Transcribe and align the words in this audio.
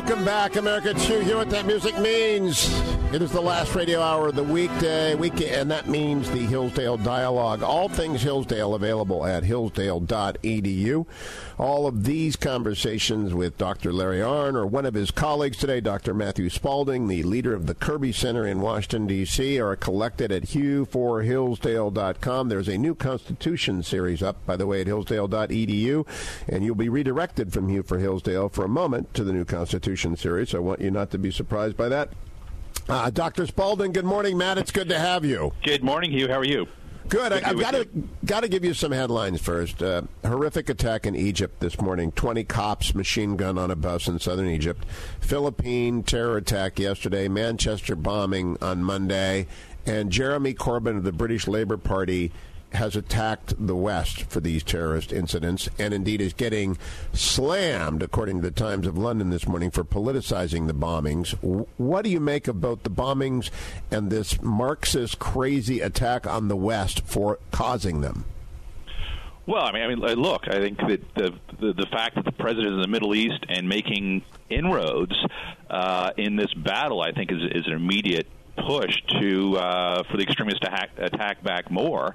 Welcome 0.00 0.24
back, 0.24 0.56
America. 0.56 0.94
To 0.94 1.22
hear 1.22 1.36
what 1.36 1.50
that 1.50 1.66
music 1.66 1.98
means. 1.98 2.70
It 3.12 3.20
is 3.20 3.32
the 3.32 3.42
last 3.42 3.74
radio 3.74 4.00
hour 4.00 4.28
of 4.28 4.34
the 4.34 4.42
weekday, 4.42 5.14
week, 5.14 5.42
and 5.42 5.70
that 5.70 5.88
means 5.88 6.30
the 6.30 6.38
Hillsdale 6.38 6.96
Dialogue. 6.96 7.62
All 7.62 7.90
things 7.90 8.22
Hillsdale 8.22 8.74
available 8.74 9.26
at 9.26 9.44
hillsdale.edu. 9.44 11.06
All 11.58 11.86
of 11.86 12.04
these 12.04 12.36
conversations 12.36 13.34
with 13.34 13.58
Dr. 13.58 13.92
Larry 13.92 14.20
Arnn 14.20 14.54
or 14.54 14.64
one 14.64 14.86
of 14.86 14.94
his 14.94 15.10
colleagues 15.10 15.58
today, 15.58 15.80
Dr. 15.80 16.14
Matthew 16.14 16.48
Spalding, 16.48 17.06
the 17.06 17.22
leader 17.24 17.52
of 17.52 17.66
the 17.66 17.74
Kirby 17.74 18.12
Center 18.12 18.46
in 18.46 18.60
Washington, 18.60 19.06
D.C., 19.06 19.60
are 19.60 19.76
collected 19.76 20.32
at 20.32 20.44
hugh4hillsdale.com. 20.44 22.48
There's 22.48 22.68
a 22.68 22.78
new 22.78 22.94
Constitution 22.94 23.82
series 23.82 24.22
up, 24.22 24.46
by 24.46 24.56
the 24.56 24.66
way, 24.66 24.80
at 24.80 24.86
hillsdale.edu, 24.86 26.06
and 26.48 26.64
you'll 26.64 26.74
be 26.74 26.88
redirected 26.88 27.52
from 27.52 27.68
Hugh 27.68 27.82
for 27.82 27.98
Hillsdale 27.98 28.48
for 28.48 28.64
a 28.64 28.68
moment 28.68 29.12
to 29.12 29.24
the 29.24 29.32
new 29.32 29.44
Constitution 29.44 29.89
series. 29.96 30.54
I 30.54 30.58
want 30.58 30.80
you 30.80 30.90
not 30.90 31.10
to 31.10 31.18
be 31.18 31.30
surprised 31.30 31.76
by 31.76 31.88
that. 31.88 32.10
Uh, 32.88 33.10
Dr. 33.10 33.46
Spalding, 33.46 33.92
good 33.92 34.04
morning, 34.04 34.36
Matt. 34.36 34.58
It's 34.58 34.72
good 34.72 34.88
to 34.88 34.98
have 34.98 35.24
you. 35.24 35.52
Good 35.62 35.84
morning, 35.84 36.10
Hugh. 36.10 36.28
How 36.28 36.38
are 36.38 36.44
you? 36.44 36.66
Good. 37.08 37.32
I, 37.32 37.40
have 37.40 37.58
got 37.58 37.72
to 37.72 37.88
got 38.24 38.40
to 38.40 38.48
give 38.48 38.64
you 38.64 38.72
some 38.72 38.92
headlines 38.92 39.40
first. 39.40 39.82
Uh, 39.82 40.02
horrific 40.24 40.68
attack 40.68 41.06
in 41.06 41.16
Egypt 41.16 41.58
this 41.58 41.80
morning. 41.80 42.12
Twenty 42.12 42.44
Copts 42.44 42.94
machine 42.94 43.36
gun 43.36 43.58
on 43.58 43.70
a 43.70 43.76
bus 43.76 44.06
in 44.06 44.20
southern 44.20 44.46
Egypt. 44.46 44.84
Philippine 45.20 46.04
terror 46.04 46.36
attack 46.36 46.78
yesterday. 46.78 47.26
Manchester 47.26 47.96
bombing 47.96 48.56
on 48.62 48.84
Monday. 48.84 49.48
And 49.86 50.12
Jeremy 50.12 50.54
Corbyn 50.54 50.98
of 50.98 51.04
the 51.04 51.12
British 51.12 51.48
Labour 51.48 51.78
Party 51.78 52.32
has 52.72 52.96
attacked 52.96 53.54
the 53.58 53.76
West 53.76 54.22
for 54.24 54.40
these 54.40 54.62
terrorist 54.62 55.12
incidents 55.12 55.68
and 55.78 55.92
indeed 55.92 56.20
is 56.20 56.32
getting 56.32 56.78
slammed, 57.12 58.02
according 58.02 58.36
to 58.36 58.42
the 58.42 58.50
Times 58.50 58.86
of 58.86 58.96
London 58.96 59.30
this 59.30 59.46
morning, 59.46 59.70
for 59.70 59.84
politicizing 59.84 60.66
the 60.66 60.74
bombings. 60.74 61.32
What 61.76 62.04
do 62.04 62.10
you 62.10 62.20
make 62.20 62.48
of 62.48 62.60
both 62.60 62.82
the 62.82 62.90
bombings 62.90 63.50
and 63.90 64.10
this 64.10 64.40
Marxist 64.42 65.18
crazy 65.18 65.80
attack 65.80 66.26
on 66.26 66.48
the 66.48 66.56
West 66.56 67.00
for 67.04 67.38
causing 67.50 68.00
them? 68.00 68.24
Well, 69.46 69.64
I 69.64 69.72
mean, 69.72 69.82
I 69.82 69.88
mean, 69.88 69.98
look, 69.98 70.44
I 70.46 70.60
think 70.60 70.78
that 70.78 71.00
the, 71.16 71.32
the 71.58 71.72
the 71.72 71.86
fact 71.90 72.14
that 72.14 72.24
the 72.24 72.32
president 72.32 72.68
is 72.68 72.74
in 72.74 72.82
the 72.82 72.88
Middle 72.88 73.16
East 73.16 73.44
and 73.48 73.68
making 73.68 74.22
inroads 74.48 75.16
uh, 75.68 76.10
in 76.16 76.36
this 76.36 76.52
battle, 76.54 77.00
I 77.00 77.10
think, 77.10 77.32
is 77.32 77.38
is 77.50 77.66
an 77.66 77.72
immediate 77.72 78.28
push 78.66 78.94
to 79.20 79.56
uh, 79.56 80.02
for 80.10 80.16
the 80.16 80.22
extremists 80.22 80.60
to 80.60 80.70
hack, 80.70 80.90
attack 80.98 81.42
back 81.42 81.70
more. 81.70 82.14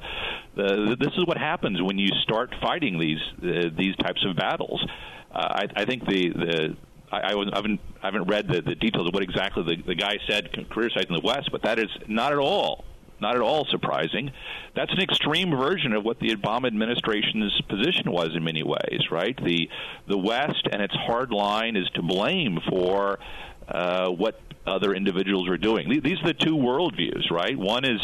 This 0.55 1.13
is 1.17 1.25
what 1.25 1.37
happens 1.37 1.81
when 1.81 1.97
you 1.97 2.09
start 2.23 2.53
fighting 2.61 2.99
these 2.99 3.21
uh, 3.43 3.69
these 3.77 3.95
types 3.97 4.25
of 4.27 4.35
battles. 4.35 4.85
Uh, 5.31 5.37
I, 5.37 5.81
I 5.81 5.85
think 5.85 6.05
the 6.05 6.29
the 6.29 6.77
I, 7.11 7.33
I, 7.33 7.55
haven't 7.55 7.79
I 8.01 8.05
haven't 8.07 8.27
read 8.27 8.47
the, 8.47 8.61
the 8.61 8.75
details 8.75 9.07
of 9.07 9.13
what 9.13 9.23
exactly 9.23 9.63
the, 9.63 9.81
the 9.81 9.95
guy 9.95 10.17
said 10.27 10.49
criticizing 10.69 11.13
the 11.13 11.21
West, 11.23 11.49
but 11.51 11.63
that 11.63 11.79
is 11.79 11.89
not 12.07 12.31
at 12.31 12.39
all 12.39 12.85
not 13.19 13.35
at 13.35 13.41
all 13.41 13.65
surprising. 13.71 14.31
That's 14.75 14.91
an 14.91 14.99
extreme 14.99 15.51
version 15.51 15.93
of 15.93 16.03
what 16.03 16.19
the 16.19 16.35
Obama 16.35 16.67
administration's 16.67 17.59
position 17.69 18.11
was 18.11 18.35
in 18.35 18.43
many 18.43 18.63
ways, 18.63 19.09
right? 19.11 19.37
The 19.41 19.69
the 20.07 20.17
West 20.17 20.67
and 20.71 20.81
its 20.81 20.95
hard 20.95 21.31
line 21.31 21.75
is 21.75 21.89
to 21.95 22.01
blame 22.01 22.59
for 22.69 23.19
uh, 23.67 24.09
what 24.09 24.39
other 24.65 24.93
individuals 24.93 25.47
are 25.49 25.57
doing. 25.57 26.01
These 26.03 26.19
are 26.21 26.27
the 26.27 26.33
two 26.33 26.55
worldviews, 26.55 27.29
right? 27.31 27.57
One 27.57 27.85
is 27.85 28.01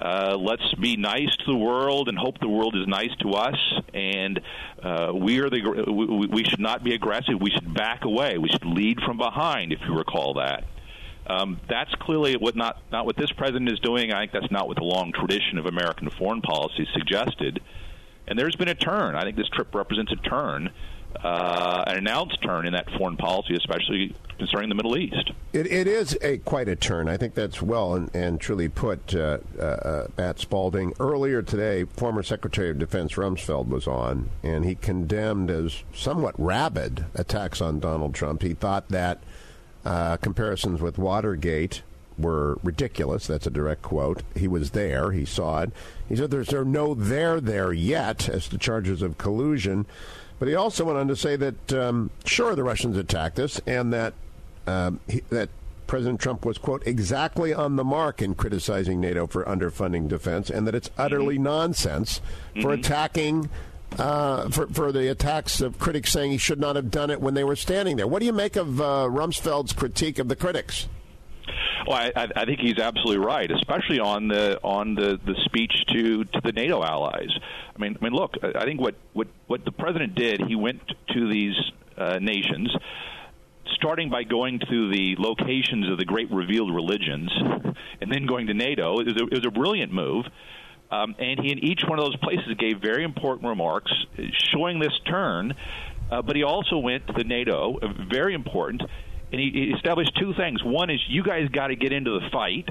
uh, 0.00 0.36
let's 0.40 0.74
be 0.74 0.96
nice 0.96 1.34
to 1.36 1.44
the 1.46 1.56
world 1.56 2.08
and 2.08 2.16
hope 2.16 2.38
the 2.40 2.48
world 2.48 2.74
is 2.74 2.86
nice 2.86 3.14
to 3.20 3.32
us. 3.32 3.58
And 3.92 4.40
uh, 4.82 5.12
we 5.14 5.40
are 5.40 5.50
the 5.50 5.60
we, 5.92 6.26
we 6.26 6.44
should 6.44 6.60
not 6.60 6.82
be 6.82 6.94
aggressive. 6.94 7.34
We 7.40 7.50
should 7.50 7.74
back 7.74 8.04
away. 8.04 8.38
We 8.38 8.48
should 8.48 8.64
lead 8.64 9.00
from 9.00 9.18
behind, 9.18 9.72
if 9.72 9.80
you 9.86 9.96
recall 9.96 10.34
that. 10.34 10.64
Um, 11.26 11.60
that's 11.68 11.94
clearly 11.96 12.36
what 12.36 12.56
not 12.56 12.82
not 12.90 13.04
what 13.04 13.16
this 13.16 13.30
president 13.30 13.70
is 13.70 13.78
doing. 13.80 14.10
I 14.12 14.20
think 14.20 14.32
that's 14.32 14.50
not 14.50 14.68
what 14.68 14.78
the 14.78 14.84
long 14.84 15.12
tradition 15.12 15.58
of 15.58 15.66
American 15.66 16.08
foreign 16.10 16.40
policy 16.40 16.88
suggested. 16.94 17.60
And 18.26 18.38
there's 18.38 18.56
been 18.56 18.68
a 18.68 18.74
turn. 18.74 19.16
I 19.16 19.22
think 19.22 19.36
this 19.36 19.48
trip 19.48 19.74
represents 19.74 20.12
a 20.12 20.16
turn 20.16 20.70
uh, 21.16 21.84
an 21.86 21.98
announced 21.98 22.40
turn 22.42 22.66
in 22.66 22.72
that 22.72 22.88
foreign 22.96 23.16
policy, 23.16 23.54
especially 23.54 24.14
concerning 24.38 24.68
the 24.68 24.74
Middle 24.74 24.96
East. 24.96 25.32
It, 25.52 25.66
it 25.66 25.86
is 25.86 26.16
a 26.22 26.38
quite 26.38 26.68
a 26.68 26.76
turn. 26.76 27.08
I 27.08 27.16
think 27.16 27.34
that's 27.34 27.60
well 27.60 27.94
and, 27.94 28.14
and 28.14 28.40
truly 28.40 28.68
put. 28.68 29.14
Uh, 29.14 29.38
uh, 29.58 30.06
Matt 30.16 30.38
Spalding 30.38 30.94
earlier 30.98 31.42
today, 31.42 31.84
former 31.84 32.22
Secretary 32.22 32.70
of 32.70 32.78
Defense 32.78 33.14
Rumsfeld 33.14 33.68
was 33.68 33.86
on, 33.86 34.30
and 34.42 34.64
he 34.64 34.74
condemned 34.74 35.50
as 35.50 35.82
somewhat 35.94 36.34
rabid 36.38 37.04
attacks 37.14 37.60
on 37.60 37.80
Donald 37.80 38.14
Trump. 38.14 38.42
He 38.42 38.54
thought 38.54 38.88
that 38.88 39.22
uh, 39.84 40.16
comparisons 40.18 40.80
with 40.80 40.98
Watergate 40.98 41.82
were 42.18 42.58
ridiculous. 42.62 43.26
That's 43.26 43.46
a 43.46 43.50
direct 43.50 43.82
quote. 43.82 44.22
He 44.36 44.48
was 44.48 44.70
there. 44.70 45.12
He 45.12 45.24
saw 45.24 45.62
it. 45.62 45.72
He 46.08 46.16
said 46.16 46.30
there's 46.30 46.48
there 46.48 46.64
no 46.64 46.94
there 46.94 47.40
there 47.40 47.72
yet 47.72 48.28
as 48.28 48.48
to 48.48 48.58
charges 48.58 49.02
of 49.02 49.18
collusion. 49.18 49.86
But 50.40 50.48
he 50.48 50.54
also 50.56 50.86
went 50.86 50.98
on 50.98 51.06
to 51.06 51.14
say 51.14 51.36
that, 51.36 51.72
um, 51.74 52.10
sure, 52.24 52.56
the 52.56 52.64
Russians 52.64 52.96
attacked 52.96 53.38
us, 53.38 53.60
and 53.66 53.92
that 53.92 54.14
um, 54.66 54.98
he, 55.06 55.20
that 55.28 55.50
President 55.86 56.18
Trump 56.18 56.46
was, 56.46 56.56
quote, 56.56 56.82
exactly 56.86 57.52
on 57.52 57.76
the 57.76 57.84
mark 57.84 58.22
in 58.22 58.34
criticizing 58.34 59.00
NATO 59.00 59.26
for 59.26 59.44
underfunding 59.44 60.08
defense, 60.08 60.48
and 60.48 60.66
that 60.66 60.74
it's 60.74 60.90
utterly 60.96 61.34
mm-hmm. 61.34 61.44
nonsense 61.44 62.20
mm-hmm. 62.50 62.62
for 62.62 62.72
attacking. 62.72 63.48
Uh, 63.98 64.48
for, 64.50 64.68
for 64.68 64.92
the 64.92 65.10
attacks 65.10 65.60
of 65.60 65.80
critics 65.80 66.12
saying 66.12 66.30
he 66.30 66.38
should 66.38 66.60
not 66.60 66.76
have 66.76 66.92
done 66.92 67.10
it 67.10 67.20
when 67.20 67.34
they 67.34 67.42
were 67.42 67.56
standing 67.56 67.96
there. 67.96 68.06
What 68.06 68.20
do 68.20 68.26
you 68.26 68.32
make 68.32 68.54
of 68.54 68.80
uh, 68.80 69.08
Rumsfeld's 69.10 69.72
critique 69.72 70.20
of 70.20 70.28
the 70.28 70.36
critics? 70.36 70.86
Well, 71.86 71.96
I, 71.96 72.28
I 72.36 72.44
think 72.44 72.60
he's 72.60 72.78
absolutely 72.78 73.24
right, 73.24 73.50
especially 73.50 74.00
on 74.00 74.28
the 74.28 74.60
on 74.62 74.94
the, 74.94 75.18
the 75.24 75.34
speech 75.44 75.84
to, 75.88 76.24
to 76.24 76.40
the 76.42 76.52
NATO 76.52 76.82
allies. 76.82 77.30
I 77.74 77.78
mean, 77.78 77.96
I 78.00 78.04
mean, 78.04 78.12
look, 78.12 78.34
I 78.42 78.64
think 78.64 78.80
what, 78.80 78.94
what, 79.12 79.28
what 79.46 79.64
the 79.64 79.72
president 79.72 80.14
did, 80.14 80.42
he 80.46 80.56
went 80.56 80.80
to 81.14 81.30
these 81.30 81.54
uh, 81.96 82.18
nations, 82.20 82.74
starting 83.74 84.10
by 84.10 84.24
going 84.24 84.58
to 84.58 84.90
the 84.90 85.16
locations 85.18 85.90
of 85.90 85.98
the 85.98 86.04
great 86.04 86.30
revealed 86.30 86.74
religions, 86.74 87.30
and 88.00 88.12
then 88.12 88.26
going 88.26 88.46
to 88.48 88.54
NATO. 88.54 89.00
It 89.00 89.06
was 89.06 89.16
a, 89.16 89.24
it 89.24 89.34
was 89.34 89.46
a 89.46 89.50
brilliant 89.50 89.92
move. 89.92 90.26
Um, 90.90 91.14
and 91.18 91.38
he, 91.38 91.52
in 91.52 91.60
each 91.60 91.82
one 91.86 91.98
of 91.98 92.04
those 92.04 92.16
places, 92.16 92.54
gave 92.58 92.80
very 92.80 93.04
important 93.04 93.48
remarks 93.48 93.92
showing 94.52 94.80
this 94.80 94.98
turn. 95.06 95.54
Uh, 96.10 96.20
but 96.22 96.34
he 96.34 96.42
also 96.42 96.78
went 96.78 97.06
to 97.06 97.12
the 97.12 97.22
NATO, 97.22 97.78
uh, 97.80 97.86
very 98.10 98.34
important, 98.34 98.82
and 99.32 99.40
he, 99.40 99.50
he 99.50 99.72
established 99.76 100.12
two 100.18 100.34
things. 100.34 100.62
One 100.62 100.90
is 100.90 101.00
you 101.08 101.22
guys 101.22 101.48
got 101.48 101.68
to 101.68 101.76
get 101.76 101.92
into 101.92 102.18
the 102.18 102.28
fight, 102.30 102.68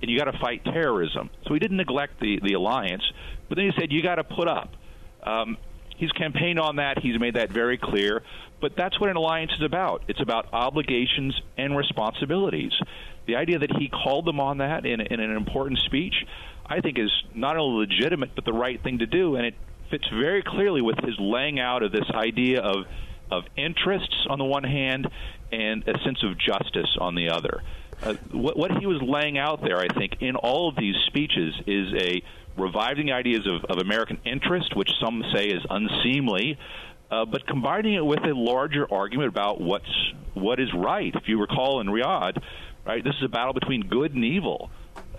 and 0.00 0.10
you 0.10 0.18
got 0.18 0.30
to 0.30 0.38
fight 0.38 0.64
terrorism. 0.64 1.30
So 1.46 1.54
he 1.54 1.60
didn't 1.60 1.76
neglect 1.76 2.20
the 2.20 2.40
the 2.42 2.54
alliance, 2.54 3.02
but 3.48 3.56
then 3.56 3.66
he 3.66 3.72
said 3.78 3.92
you 3.92 4.02
got 4.02 4.16
to 4.16 4.24
put 4.24 4.48
up. 4.48 4.72
Um, 5.22 5.56
he's 5.96 6.12
campaigned 6.12 6.58
on 6.58 6.76
that. 6.76 6.98
He's 7.00 7.18
made 7.18 7.34
that 7.34 7.50
very 7.50 7.78
clear. 7.78 8.22
But 8.60 8.74
that's 8.76 8.98
what 8.98 9.08
an 9.08 9.16
alliance 9.16 9.52
is 9.56 9.64
about. 9.64 10.02
It's 10.08 10.20
about 10.20 10.52
obligations 10.52 11.40
and 11.56 11.76
responsibilities. 11.76 12.72
The 13.26 13.36
idea 13.36 13.58
that 13.60 13.76
he 13.76 13.88
called 13.88 14.24
them 14.24 14.40
on 14.40 14.58
that 14.58 14.84
in, 14.84 15.00
in 15.00 15.20
an 15.20 15.36
important 15.36 15.78
speech, 15.80 16.14
I 16.66 16.80
think, 16.80 16.98
is 16.98 17.10
not 17.34 17.56
only 17.56 17.86
legitimate 17.86 18.34
but 18.34 18.44
the 18.44 18.52
right 18.52 18.82
thing 18.82 18.98
to 18.98 19.06
do, 19.06 19.36
and 19.36 19.46
it 19.46 19.54
fits 19.90 20.08
very 20.08 20.42
clearly 20.42 20.82
with 20.82 20.98
his 21.04 21.14
laying 21.18 21.60
out 21.60 21.82
of 21.82 21.92
this 21.92 22.10
idea 22.12 22.60
of 22.60 22.86
of 23.30 23.44
interests 23.56 24.26
on 24.30 24.38
the 24.38 24.44
one 24.44 24.64
hand 24.64 25.06
and 25.52 25.86
a 25.88 25.98
sense 26.04 26.22
of 26.22 26.38
justice 26.38 26.96
on 27.00 27.14
the 27.14 27.30
other. 27.30 27.62
Uh, 28.02 28.14
what, 28.32 28.56
what, 28.56 28.70
he 28.78 28.86
was 28.86 29.02
laying 29.02 29.38
out 29.38 29.60
there, 29.60 29.78
I 29.78 29.88
think, 29.88 30.18
in 30.20 30.36
all 30.36 30.68
of 30.68 30.76
these 30.76 30.94
speeches 31.06 31.54
is 31.66 31.92
a 31.94 32.22
reviving 32.56 33.10
ideas 33.10 33.46
of, 33.46 33.64
of 33.64 33.78
American 33.78 34.18
interest, 34.24 34.76
which 34.76 34.90
some 35.00 35.24
say 35.34 35.46
is 35.46 35.62
unseemly, 35.68 36.58
uh, 37.10 37.24
but 37.24 37.46
combining 37.46 37.94
it 37.94 38.04
with 38.04 38.22
a 38.24 38.34
larger 38.34 38.86
argument 38.92 39.28
about 39.28 39.60
what's 39.60 40.12
what 40.34 40.60
is 40.60 40.72
right. 40.74 41.12
If 41.14 41.28
you 41.28 41.40
recall 41.40 41.80
in 41.80 41.88
Riyadh, 41.88 42.40
right, 42.84 43.02
this 43.02 43.14
is 43.16 43.24
a 43.24 43.28
battle 43.28 43.52
between 43.52 43.88
good 43.88 44.14
and 44.14 44.24
evil. 44.24 44.70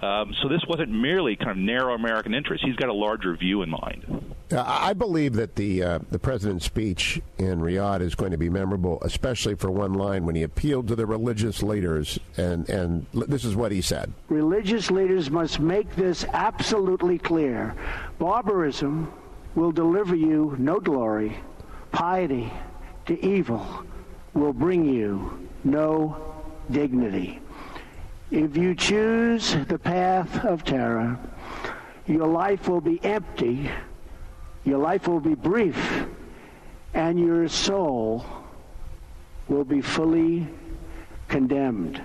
Um, 0.02 0.34
so 0.42 0.48
this 0.48 0.62
wasn't 0.68 0.92
merely 0.92 1.36
kind 1.36 1.52
of 1.52 1.58
narrow 1.58 1.94
American 1.94 2.34
interest. 2.34 2.64
He's 2.64 2.76
got 2.76 2.90
a 2.90 2.94
larger 2.94 3.36
view 3.36 3.64
in 3.64 3.70
mind. 3.70 4.36
I 4.52 4.94
believe 4.94 5.34
that 5.34 5.56
the 5.56 5.84
uh, 5.84 6.00
the 6.10 6.20
president's 6.20 6.66
speech 6.66 7.22
in 7.38 7.60
Riyadh 7.60 8.02
is 8.02 8.16
going 8.16 8.32
to 8.32 8.38
be 8.38 8.50
memorable, 8.50 9.00
especially 9.02 9.56
for 9.56 9.70
one 9.70 9.94
line 9.94 10.26
when 10.26 10.36
he 10.36 10.44
appealed 10.44 10.88
to 10.88 10.96
the 10.96 11.06
religious 11.06 11.62
leaders, 11.62 12.20
and 12.38 12.68
and 12.70 13.06
this 13.14 13.46
is 13.46 13.56
what 13.56 13.72
he 13.72 13.82
said: 13.82 14.12
Religious 14.30 14.90
leaders 14.90 15.30
must 15.30 15.60
make 15.60 15.96
this 15.96 16.26
absolutely 16.34 17.20
clear: 17.20 17.76
barbarism 18.18 19.12
will 19.56 19.72
deliver 19.72 20.16
you 20.16 20.56
no 20.58 20.80
glory, 20.80 21.38
piety 21.92 22.52
to 23.06 23.26
evil 23.26 23.66
will 24.34 24.54
bring 24.54 24.86
you 24.86 25.48
no 25.64 26.16
dignity. 26.72 27.42
If 28.32 28.56
you 28.56 28.76
choose 28.76 29.56
the 29.68 29.80
path 29.80 30.46
of 30.46 30.64
terror, 30.64 31.18
your 32.06 32.28
life 32.28 32.68
will 32.68 32.82
be 32.82 33.04
empty, 33.04 33.70
your 34.70 34.80
life 34.80 35.08
will 35.08 35.20
be 35.20 35.36
brief, 35.36 36.06
and 36.94 37.20
your 37.20 37.48
soul 37.48 38.26
will 39.48 39.66
be 39.66 39.82
fully 39.82 40.48
condemned. 41.28 42.02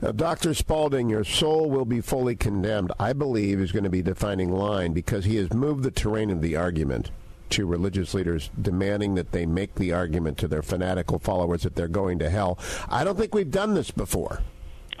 Now, 0.00 0.12
Dr. 0.12 0.54
Spalding, 0.54 1.08
your 1.08 1.24
soul 1.24 1.68
will 1.68 1.84
be 1.84 2.00
fully 2.00 2.36
condemned, 2.36 2.92
I 3.00 3.12
believe, 3.12 3.60
is 3.60 3.72
going 3.72 3.84
to 3.84 3.90
be 3.90 4.02
defining 4.02 4.52
line 4.52 4.92
because 4.92 5.24
he 5.24 5.36
has 5.36 5.52
moved 5.52 5.82
the 5.82 5.90
terrain 5.90 6.30
of 6.30 6.40
the 6.40 6.54
argument 6.54 7.10
to 7.50 7.66
religious 7.66 8.14
leaders 8.14 8.50
demanding 8.60 9.16
that 9.16 9.32
they 9.32 9.44
make 9.44 9.74
the 9.74 9.92
argument 9.92 10.38
to 10.38 10.46
their 10.46 10.62
fanatical 10.62 11.18
followers 11.18 11.62
that 11.62 11.74
they're 11.74 11.88
going 11.88 12.20
to 12.20 12.30
hell. 12.30 12.58
I 12.88 13.02
don't 13.02 13.18
think 13.18 13.34
we've 13.34 13.50
done 13.50 13.74
this 13.74 13.90
before. 13.90 14.42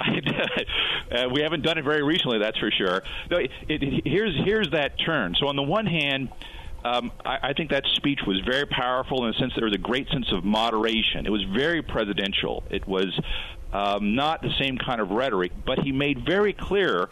uh, 0.00 1.28
we 1.32 1.42
haven't 1.42 1.62
done 1.62 1.78
it 1.78 1.84
very 1.84 2.02
recently, 2.02 2.38
that's 2.38 2.58
for 2.58 2.70
sure. 2.70 3.02
No, 3.30 3.36
it, 3.36 3.50
it, 3.68 4.02
here's 4.04 4.34
here's 4.44 4.70
that 4.70 4.98
turn. 5.04 5.34
So 5.38 5.46
on 5.48 5.56
the 5.56 5.62
one 5.62 5.86
hand. 5.86 6.30
Um, 6.84 7.12
I, 7.24 7.38
I 7.42 7.52
think 7.52 7.70
that 7.70 7.84
speech 7.94 8.20
was 8.26 8.40
very 8.40 8.66
powerful 8.66 9.24
in 9.24 9.32
the 9.32 9.38
sense 9.38 9.54
that 9.54 9.60
there 9.60 9.68
was 9.68 9.74
a 9.74 9.78
great 9.78 10.08
sense 10.08 10.32
of 10.32 10.44
moderation. 10.44 11.26
It 11.26 11.30
was 11.30 11.42
very 11.44 11.82
presidential. 11.82 12.62
It 12.70 12.86
was 12.86 13.18
um, 13.72 14.14
not 14.14 14.42
the 14.42 14.52
same 14.58 14.78
kind 14.78 15.00
of 15.00 15.10
rhetoric, 15.10 15.52
but 15.66 15.80
he 15.80 15.92
made 15.92 16.24
very 16.24 16.52
clear 16.52 17.08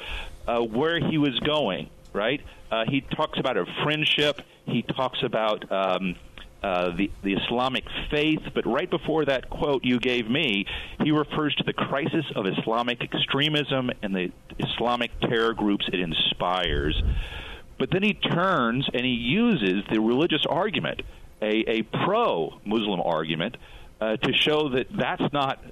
uh, 0.47 0.61
where 0.61 0.99
he 1.01 1.19
was 1.19 1.39
going. 1.41 1.91
Right? 2.13 2.41
Uh, 2.71 2.85
he 2.89 3.03
talks 3.03 3.39
about 3.39 3.59
a 3.59 3.67
friendship. 3.83 4.41
He 4.65 4.83
talks 4.83 5.23
about 5.23 5.71
um, 5.71 6.17
uh, 6.62 6.97
the, 6.97 7.11
the 7.23 7.35
Islamic 7.35 7.85
faith, 8.11 8.41
but 8.55 8.67
right 8.67 8.91
before 8.91 9.25
that 9.27 9.49
quote 9.51 9.85
you 9.85 10.01
gave 10.01 10.29
me, 10.29 10.67
he 11.05 11.12
refers 11.12 11.55
to 11.57 11.65
the 11.65 11.73
crisis 11.73 12.25
of 12.35 12.47
Islamic 12.47 13.03
extremism 13.03 13.91
and 14.03 14.15
the 14.15 14.33
Islamic 14.59 15.11
terror 15.21 15.53
groups 15.53 15.89
it 15.93 16.01
inspires. 16.01 17.01
But 17.78 17.90
then 17.90 18.02
he 18.02 18.14
turns 18.14 18.88
and 18.93 19.05
he 19.05 19.12
uses 19.12 19.84
the 19.90 20.00
religious 20.00 20.44
argument, 20.49 21.02
a, 21.43 21.78
a 21.78 21.82
pro 21.82 22.58
Muslim 22.64 23.00
argument, 23.00 23.56
uh, 24.00 24.17
to 24.17 24.32
show 24.32 24.70
that 24.70 24.87
that's 24.90 25.32
not 25.32 25.62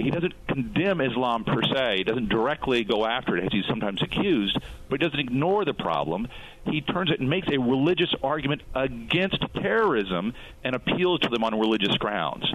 he 0.00 0.10
doesn't 0.10 0.34
condemn 0.46 1.00
Islam 1.00 1.44
per 1.44 1.62
se. 1.62 1.98
He 1.98 2.04
doesn't 2.04 2.28
directly 2.28 2.84
go 2.84 3.06
after 3.06 3.36
it 3.36 3.44
as 3.44 3.52
he's 3.52 3.66
sometimes 3.66 4.02
accused, 4.02 4.58
but 4.88 5.00
he 5.00 5.06
doesn't 5.06 5.20
ignore 5.20 5.64
the 5.64 5.74
problem. 5.74 6.28
He 6.64 6.80
turns 6.80 7.10
it 7.10 7.20
and 7.20 7.28
makes 7.28 7.48
a 7.48 7.58
religious 7.58 8.14
argument 8.22 8.62
against 8.74 9.42
terrorism 9.54 10.34
and 10.64 10.74
appeals 10.74 11.20
to 11.20 11.28
them 11.28 11.44
on 11.44 11.58
religious 11.58 11.96
grounds. 11.98 12.46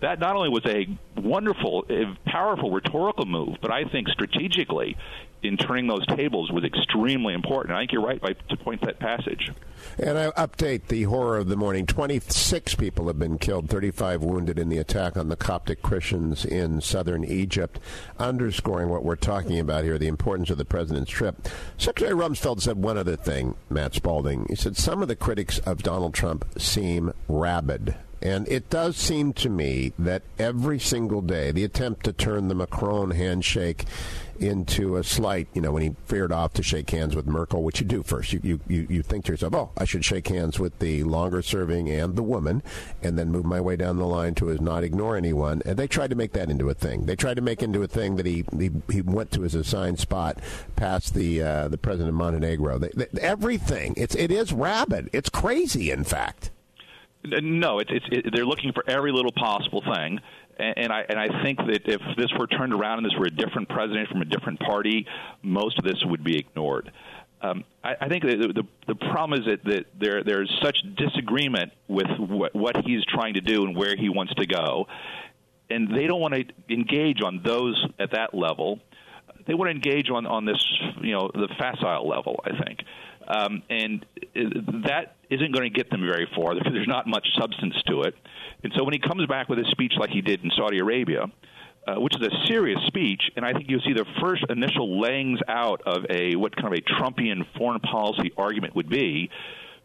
That 0.00 0.20
not 0.20 0.36
only 0.36 0.48
was 0.48 0.64
a 0.66 0.86
wonderful, 1.20 1.84
powerful 2.24 2.70
rhetorical 2.70 3.26
move, 3.26 3.56
but 3.60 3.72
I 3.72 3.84
think 3.84 4.08
strategically 4.08 4.96
in 5.42 5.56
turning 5.56 5.86
those 5.86 6.06
tables 6.06 6.50
was 6.50 6.64
extremely 6.64 7.32
important. 7.32 7.74
I 7.74 7.80
think 7.82 7.92
you're 7.92 8.02
right 8.02 8.20
to 8.48 8.56
point 8.56 8.80
that 8.82 8.98
passage. 8.98 9.52
And 9.98 10.18
I 10.18 10.30
update 10.32 10.88
the 10.88 11.04
horror 11.04 11.38
of 11.38 11.48
the 11.48 11.56
morning. 11.56 11.86
26 11.86 12.74
people 12.74 13.06
have 13.06 13.18
been 13.18 13.38
killed, 13.38 13.68
35 13.68 14.22
wounded 14.22 14.58
in 14.58 14.68
the 14.68 14.78
attack 14.78 15.16
on 15.16 15.28
the 15.28 15.36
Coptic 15.36 15.82
Christians 15.82 16.44
in 16.44 16.80
southern 16.80 17.24
Egypt, 17.24 17.78
underscoring 18.18 18.88
what 18.88 19.04
we're 19.04 19.16
talking 19.16 19.60
about 19.60 19.84
here, 19.84 19.98
the 19.98 20.08
importance 20.08 20.50
of 20.50 20.58
the 20.58 20.64
president's 20.64 21.10
trip. 21.10 21.48
Secretary 21.76 22.14
Rumsfeld 22.14 22.60
said 22.60 22.76
one 22.76 22.98
other 22.98 23.16
thing, 23.16 23.54
Matt 23.70 23.94
Spalding. 23.94 24.46
He 24.48 24.56
said 24.56 24.76
some 24.76 25.02
of 25.02 25.08
the 25.08 25.16
critics 25.16 25.58
of 25.60 25.82
Donald 25.82 26.14
Trump 26.14 26.44
seem 26.58 27.12
rabid. 27.28 27.94
And 28.20 28.48
it 28.48 28.68
does 28.70 28.96
seem 28.96 29.32
to 29.34 29.48
me 29.48 29.92
that 29.98 30.22
every 30.38 30.78
single 30.78 31.22
day, 31.22 31.52
the 31.52 31.64
attempt 31.64 32.04
to 32.04 32.12
turn 32.12 32.48
the 32.48 32.54
Macron 32.54 33.12
handshake 33.12 33.84
into 34.40 34.96
a 34.96 35.04
slight, 35.04 35.48
you 35.52 35.60
know, 35.60 35.72
when 35.72 35.82
he 35.82 35.94
veered 36.06 36.32
off 36.32 36.52
to 36.54 36.62
shake 36.62 36.90
hands 36.90 37.14
with 37.16 37.26
Merkel, 37.26 37.62
which 37.62 37.80
you 37.80 37.86
do 37.86 38.02
first. 38.02 38.32
You, 38.32 38.60
you, 38.66 38.86
you, 38.88 39.02
think 39.02 39.24
to 39.24 39.32
yourself, 39.32 39.54
oh, 39.54 39.70
I 39.76 39.84
should 39.84 40.04
shake 40.04 40.28
hands 40.28 40.58
with 40.58 40.78
the 40.78 41.04
longer 41.04 41.42
serving 41.42 41.90
and 41.90 42.16
the 42.16 42.22
woman, 42.22 42.62
and 43.02 43.18
then 43.18 43.30
move 43.30 43.44
my 43.44 43.60
way 43.60 43.76
down 43.76 43.98
the 43.98 44.06
line 44.06 44.34
to 44.36 44.46
his 44.46 44.60
not 44.60 44.84
ignore 44.84 45.16
anyone. 45.16 45.62
And 45.64 45.76
they 45.76 45.86
tried 45.86 46.10
to 46.10 46.16
make 46.16 46.32
that 46.32 46.50
into 46.50 46.68
a 46.70 46.74
thing. 46.74 47.06
They 47.06 47.16
tried 47.16 47.34
to 47.34 47.42
make 47.42 47.62
into 47.62 47.82
a 47.82 47.88
thing 47.88 48.16
that 48.16 48.26
he, 48.26 48.44
he, 48.56 48.70
he 48.90 49.02
went 49.02 49.30
to 49.32 49.42
his 49.42 49.54
assigned 49.54 49.98
spot 49.98 50.38
past 50.76 51.14
the, 51.14 51.42
uh, 51.42 51.68
the 51.68 51.78
president 51.78 52.10
of 52.10 52.14
Montenegro. 52.14 52.78
They, 52.78 52.90
they, 52.94 53.06
everything. 53.20 53.94
It's, 53.96 54.14
it 54.14 54.30
is 54.30 54.52
rabid. 54.52 55.10
It's 55.12 55.28
crazy, 55.28 55.90
in 55.90 56.04
fact. 56.04 56.50
No, 57.24 57.78
it's, 57.80 57.90
it's 57.92 58.06
it, 58.10 58.32
they're 58.32 58.46
looking 58.46 58.72
for 58.72 58.84
every 58.88 59.12
little 59.12 59.32
possible 59.32 59.82
thing, 59.82 60.20
and 60.58 60.92
I 60.92 61.04
and 61.08 61.18
I 61.18 61.42
think 61.42 61.58
that 61.58 61.82
if 61.86 62.00
this 62.16 62.32
were 62.38 62.46
turned 62.46 62.72
around 62.72 62.98
and 62.98 63.06
this 63.06 63.14
were 63.18 63.26
a 63.26 63.30
different 63.30 63.68
president 63.68 64.08
from 64.08 64.22
a 64.22 64.24
different 64.24 64.60
party, 64.60 65.06
most 65.42 65.78
of 65.78 65.84
this 65.84 66.02
would 66.04 66.22
be 66.22 66.38
ignored. 66.38 66.92
Um, 67.40 67.64
I, 67.84 67.94
I 68.02 68.08
think 68.08 68.24
the, 68.24 68.36
the 68.36 68.66
the 68.86 68.94
problem 68.94 69.40
is 69.40 69.46
that, 69.46 69.64
that 69.64 69.86
there 69.98 70.22
there's 70.24 70.52
such 70.62 70.78
disagreement 70.96 71.72
with 71.86 72.08
what, 72.18 72.54
what 72.54 72.76
he's 72.84 73.04
trying 73.04 73.34
to 73.34 73.40
do 73.40 73.64
and 73.64 73.76
where 73.76 73.94
he 73.96 74.08
wants 74.08 74.34
to 74.34 74.46
go, 74.46 74.86
and 75.70 75.94
they 75.94 76.06
don't 76.06 76.20
want 76.20 76.34
to 76.34 76.44
engage 76.68 77.22
on 77.22 77.42
those 77.44 77.84
at 77.98 78.12
that 78.12 78.32
level. 78.34 78.80
They 79.46 79.54
want 79.54 79.68
to 79.68 79.74
engage 79.74 80.10
on 80.10 80.26
on 80.26 80.44
this 80.44 80.64
you 81.00 81.12
know 81.12 81.30
the 81.32 81.48
facile 81.58 82.08
level. 82.08 82.40
I 82.44 82.62
think. 82.64 82.80
Um, 83.28 83.62
and 83.68 84.06
that 84.34 85.16
isn't 85.30 85.52
going 85.52 85.64
to 85.64 85.76
get 85.76 85.90
them 85.90 86.00
very 86.00 86.26
far 86.34 86.54
because 86.54 86.72
there's 86.72 86.88
not 86.88 87.06
much 87.06 87.26
substance 87.38 87.74
to 87.86 88.02
it. 88.02 88.14
And 88.64 88.72
so 88.76 88.84
when 88.84 88.94
he 88.94 88.98
comes 88.98 89.26
back 89.26 89.48
with 89.48 89.58
a 89.58 89.64
speech 89.70 89.92
like 89.98 90.10
he 90.10 90.22
did 90.22 90.42
in 90.42 90.50
Saudi 90.56 90.78
Arabia, 90.78 91.26
uh, 91.86 92.00
which 92.00 92.14
is 92.16 92.26
a 92.26 92.46
serious 92.46 92.80
speech, 92.86 93.22
and 93.36 93.44
I 93.44 93.52
think 93.52 93.66
you'll 93.68 93.80
see 93.80 93.92
the 93.92 94.06
first 94.20 94.44
initial 94.48 95.00
layings 95.00 95.40
out 95.48 95.82
of 95.86 96.04
a 96.10 96.36
what 96.36 96.54
kind 96.56 96.68
of 96.68 96.78
a 96.78 96.82
Trumpian 96.82 97.46
foreign 97.56 97.80
policy 97.80 98.32
argument 98.36 98.74
would 98.74 98.88
be, 98.88 99.30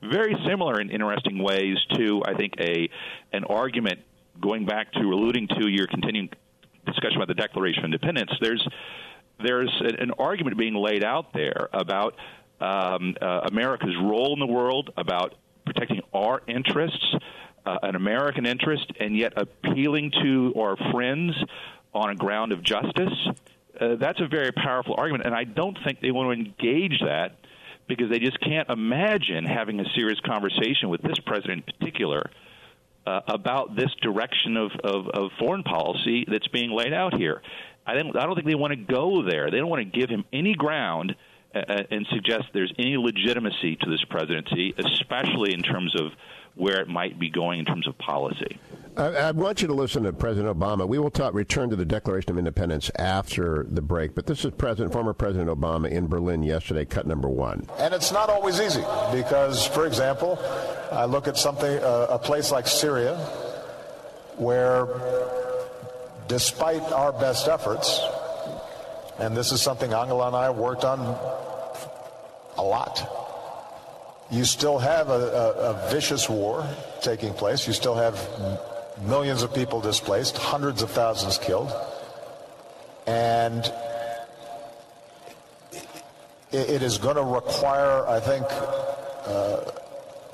very 0.02 0.36
similar 0.46 0.82
in 0.82 0.90
interesting 0.90 1.42
ways 1.42 1.78
to 1.94 2.22
I 2.26 2.34
think 2.34 2.54
a 2.60 2.90
an 3.32 3.46
argument 3.46 4.00
going 4.42 4.66
back 4.66 4.92
to 4.94 5.00
alluding 5.00 5.48
to 5.60 5.70
your 5.70 5.88
continuing 5.88 6.30
discussion 6.86 7.18
about 7.18 7.30
the 7.30 7.36
Declaration 7.36 7.80
of 7.80 7.86
Independence. 7.86 8.32
There's 8.42 8.68
there's 9.42 9.72
an 10.00 10.12
argument 10.20 10.58
being 10.58 10.76
laid 10.76 11.04
out 11.04 11.34
there 11.34 11.70
about 11.74 12.16
um, 12.60 13.16
uh, 13.22 13.42
America's 13.52 13.96
role 14.02 14.34
in 14.34 14.40
the 14.40 14.52
world, 14.52 14.92
about 14.98 15.36
protecting 15.66 16.02
our 16.14 16.42
interests, 16.48 17.06
uh, 17.66 17.78
an 17.84 17.96
American 17.96 18.46
interest, 18.46 18.86
and 19.00 19.18
yet 19.18 19.34
appealing 19.38 20.12
to 20.22 20.54
our 20.58 20.76
friends 20.92 21.34
on 21.94 22.10
a 22.10 22.16
ground 22.16 22.52
of 22.52 22.64
justice. 22.64 23.14
Uh, 23.80 23.96
that's 24.00 24.20
a 24.20 24.28
very 24.28 24.52
powerful 24.52 24.96
argument, 24.98 25.26
and 25.26 25.36
I 25.36 25.44
don't 25.44 25.78
think 25.86 26.00
they 26.02 26.12
want 26.12 26.28
to 26.28 26.46
engage 26.46 27.00
that 27.02 27.38
because 27.88 28.10
they 28.10 28.20
just 28.20 28.40
can't 28.40 28.70
imagine 28.70 29.46
having 29.46 29.80
a 29.80 29.86
serious 29.96 30.20
conversation 30.22 30.90
with 30.90 31.02
this 31.02 31.20
president 31.26 31.64
in 31.68 31.74
particular 31.74 32.30
uh, 33.06 33.22
about 33.28 33.76
this 33.76 33.92
direction 34.02 34.56
of, 34.58 34.72
of, 34.84 35.08
of 35.10 35.32
foreign 35.40 35.64
policy 35.64 36.26
that's 36.30 36.48
being 36.48 36.72
laid 36.72 36.94
out 36.94 37.18
here. 37.18 37.42
I 37.86 37.96
don't, 37.96 38.16
I 38.18 38.26
don't 38.26 38.36
think 38.36 38.48
they 38.48 38.56
want 38.56 38.72
to 38.72 38.94
go 38.94 39.24
there. 39.28 39.52
They 39.52 39.58
don't 39.58 39.70
want 39.70 39.92
to 39.92 40.00
give 40.00 40.10
him 40.10 40.24
any 40.32 40.54
ground 40.54 41.16
and 41.54 42.08
suggest 42.12 42.46
there's 42.54 42.74
any 42.80 42.98
legitimacy 42.98 43.78
to 43.82 43.90
this 43.90 44.04
presidency, 44.10 44.74
especially 44.78 45.54
in 45.54 45.62
terms 45.62 45.94
of 46.00 46.12
where 46.56 46.82
it 46.82 46.88
might 46.88 47.20
be 47.20 47.30
going 47.30 47.60
in 47.60 47.66
terms 47.66 47.88
of 47.88 47.98
policy. 47.98 48.60
I, 48.96 49.06
I, 49.08 49.32
want 49.32 49.64
you 49.64 49.68
to 49.68 49.74
listen 49.74 50.04
to 50.04 50.14
President 50.14 50.56
Obama. 50.56 50.88
We 50.88 51.00
will 51.00 51.10
talk, 51.10 51.34
return 51.34 51.72
to 51.72 51.76
the 51.76 51.86
Declaration 51.86 52.30
of 52.32 52.38
Independence 52.38 52.92
after 53.00 53.66
the 53.68 53.82
break, 53.82 54.14
but 54.14 54.28
this 54.28 54.46
is 54.46 54.52
President, 54.52 54.94
former 54.94 55.14
President 55.14 55.50
Obama 55.50 55.90
in 55.90 56.06
Berlin 56.06 56.44
yesterday, 56.44 56.86
cut 56.86 57.08
number 57.08 57.28
one. 57.28 57.68
And 57.80 57.92
it's 57.94 58.12
not 58.12 58.30
always 58.30 58.60
easy 58.60 58.84
because, 59.12 59.66
for 59.66 59.88
example, 59.88 60.38
I 60.92 61.06
look 61.06 61.28
at 61.28 61.38
something, 61.38 61.80
uh, 61.80 62.08
a 62.12 62.20
place 62.20 62.52
like 62.52 62.68
Syria, 62.68 63.16
where 64.38 64.88
despite 66.28 66.84
our 66.92 67.12
best 67.14 67.48
efforts, 67.48 68.00
and 69.24 69.38
this 69.38 69.54
is 69.54 69.62
something 69.62 69.94
Angela 69.94 70.28
and 70.28 70.36
I 70.36 70.50
worked 70.50 70.84
on 70.84 71.00
a 72.58 72.62
lot. 72.62 73.10
You 74.30 74.44
still 74.44 74.80
have 74.80 75.10
a, 75.10 75.14
a, 75.14 75.52
a 75.72 75.90
vicious 75.90 76.30
war 76.30 76.68
taking 77.02 77.34
place. 77.34 77.66
You 77.66 77.74
still 77.74 77.96
have 77.96 78.20
millions 79.02 79.42
of 79.42 79.54
people 79.54 79.80
displaced, 79.80 80.38
hundreds 80.38 80.82
of 80.82 80.92
thousands 80.92 81.38
killed. 81.38 81.72
And 83.08 83.64
it, 86.52 86.70
it 86.70 86.84
is 86.84 86.98
going 86.98 87.16
to 87.16 87.24
require, 87.24 88.06
I 88.08 88.20
think, 88.20 88.46
uh, 89.26 89.72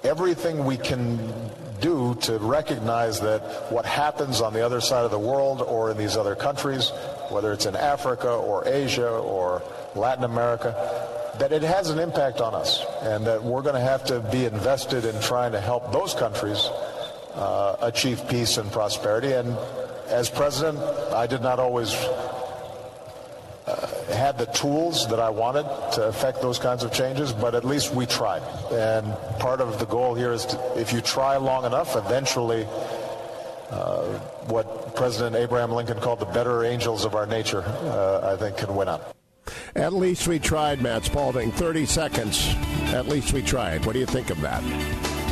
everything 0.04 0.66
we 0.66 0.78
can 0.78 1.32
do 1.80 2.16
to 2.22 2.38
recognize 2.40 3.20
that 3.22 3.72
what 3.72 3.86
happens 3.86 4.42
on 4.42 4.54
the 4.54 4.66
other 4.66 4.82
side 4.82 5.06
of 5.06 5.12
the 5.12 5.20
world 5.20 5.62
or 5.62 5.92
in 5.92 5.98
these 5.98 6.18
other 6.18 6.36
countries, 6.36 6.90
whether 7.30 7.54
it's 7.54 7.66
in 7.66 7.76
Africa 7.76 8.30
or 8.30 8.68
Asia 8.68 9.10
or 9.10 9.62
Latin 9.96 10.24
America, 10.24 10.74
that 11.40 11.52
it 11.52 11.62
has 11.62 11.90
an 11.90 12.00
impact 12.00 12.42
on 12.42 12.54
us 12.54 12.86
and 13.02 13.26
that 13.26 13.44
we're 13.44 13.62
going 13.62 13.76
to 13.76 13.82
have 13.82 14.04
to 14.06 14.20
be 14.32 14.46
invested 14.46 15.06
in 15.06 15.20
trying 15.22 15.54
to 15.54 15.62
help 15.62 15.92
those 15.92 16.14
countries 16.14 16.70
uh, 17.36 17.78
achieve 17.82 18.28
peace 18.28 18.58
and 18.58 18.72
prosperity. 18.72 19.32
And 19.32 19.58
as 20.08 20.30
president, 20.30 20.80
I 21.14 21.28
did 21.28 21.42
not 21.42 21.60
always 21.60 21.94
had 24.20 24.38
the 24.38 24.46
tools 24.48 25.08
that 25.08 25.20
I 25.20 25.30
wanted 25.30 25.64
to 25.94 26.08
affect 26.08 26.42
those 26.42 26.60
kinds 26.60 26.84
of 26.84 26.92
changes, 26.92 27.32
but 27.32 27.56
at 27.56 27.64
least 27.64 27.94
we 27.94 28.06
tried. 28.06 28.44
And 28.72 29.14
part 29.40 29.62
of 29.62 29.80
the 29.80 29.86
goal 29.86 30.14
here 30.14 30.34
is 30.34 30.46
to, 30.48 30.80
if 30.80 30.92
you 30.92 31.00
try 31.02 31.38
long 31.38 31.66
enough, 31.66 31.96
eventually 31.96 32.68
uh, 33.72 34.04
what 34.48 34.96
President 34.96 35.36
Abraham 35.36 35.72
Lincoln 35.72 36.00
called 36.00 36.20
the 36.20 36.26
better 36.26 36.66
angels 36.66 37.06
of 37.06 37.16
our 37.16 37.26
nature, 37.26 37.64
uh, 37.64 38.34
I 38.34 38.38
think, 38.38 38.58
can 38.58 38.76
win 38.76 38.90
out. 38.90 39.16
At 39.76 39.94
least 39.94 40.28
we 40.28 40.38
tried, 40.38 40.82
Matt 40.82 41.06
Spalding. 41.06 41.52
30 41.52 41.86
seconds. 41.86 42.54
At 42.94 43.08
least 43.08 43.34
we 43.34 43.42
tried. 43.42 43.86
What 43.86 43.94
do 43.94 44.00
you 44.00 44.06
think 44.06 44.30
of 44.30 44.42
that? 44.42 44.62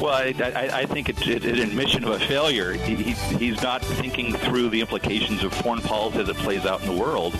Well, 0.01 0.13
I, 0.13 0.33
I, 0.39 0.81
I 0.81 0.85
think 0.85 1.09
it's, 1.09 1.25
it's 1.27 1.45
an 1.45 1.59
admission 1.59 2.03
of 2.03 2.11
a 2.11 2.19
failure. 2.19 2.73
He, 2.73 2.95
he, 2.95 3.11
he's 3.37 3.61
not 3.63 3.83
thinking 3.83 4.33
through 4.33 4.69
the 4.69 4.79
implications 4.79 5.43
of 5.43 5.53
foreign 5.53 5.81
policy 5.81 6.19
as 6.19 6.29
it 6.29 6.37
plays 6.37 6.65
out 6.65 6.81
in 6.81 6.95
the 6.95 7.01
world. 7.01 7.33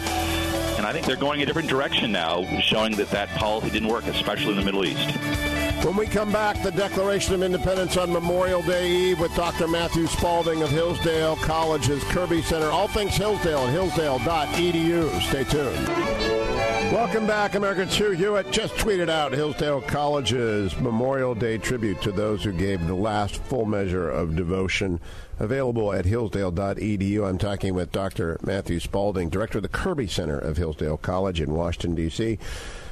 And 0.78 0.86
I 0.86 0.94
think 0.94 1.06
they're 1.06 1.16
going 1.16 1.42
a 1.42 1.46
different 1.46 1.70
direction 1.70 2.12
now, 2.12 2.46
showing 2.62 2.96
that 2.98 3.10
that 3.10 3.30
policy 3.30 3.70
didn't 3.72 3.90
work, 3.90 4.06
especially 4.06 4.52
in 4.52 4.58
the 4.58 4.66
Middle 4.66 4.86
East. 4.86 5.18
When 5.84 5.96
we 5.96 6.06
come 6.06 6.32
back, 6.32 6.62
the 6.64 6.72
Declaration 6.72 7.34
of 7.36 7.44
Independence 7.44 7.98
on 7.98 8.12
Memorial 8.12 8.62
Day 8.62 8.90
Eve 8.90 9.20
with 9.20 9.36
Dr. 9.36 9.68
Matthew 9.68 10.06
Spalding 10.08 10.62
of 10.62 10.70
Hillsdale 10.70 11.36
College's 11.38 12.04
Kirby 12.06 12.42
Center. 12.42 12.68
All 12.68 12.88
things 12.88 13.16
Hillsdale 13.16 13.60
at 13.60 13.70
hillsdale.edu. 13.70 15.22
Stay 15.22 15.44
tuned. 15.44 16.27
Welcome 16.92 17.26
back, 17.28 17.56
Americans. 17.56 17.98
Hugh 17.98 18.12
Hewitt 18.12 18.50
just 18.50 18.74
tweeted 18.76 19.10
out 19.10 19.34
Hillsdale 19.34 19.82
College's 19.82 20.74
Memorial 20.80 21.36
Day 21.36 21.58
tribute 21.58 22.02
to 22.02 22.14
those 22.14 22.46
who 22.46 22.54
gave 22.54 22.88
the 22.88 22.96
last 22.96 23.44
full 23.44 23.66
measure 23.66 24.10
of 24.10 24.38
devotion. 24.38 25.02
Available 25.38 25.92
at 25.92 26.06
hillsdale.edu. 26.06 27.28
I'm 27.28 27.38
talking 27.38 27.74
with 27.74 27.92
Dr. 27.92 28.38
Matthew 28.42 28.80
Spalding, 28.80 29.28
director 29.30 29.58
of 29.58 29.64
the 29.64 29.70
Kirby 29.70 30.08
Center 30.08 30.40
of 30.40 30.56
Hillsdale 30.56 30.96
College 30.96 31.42
in 31.42 31.52
Washington, 31.52 31.94
D.C. 31.94 32.40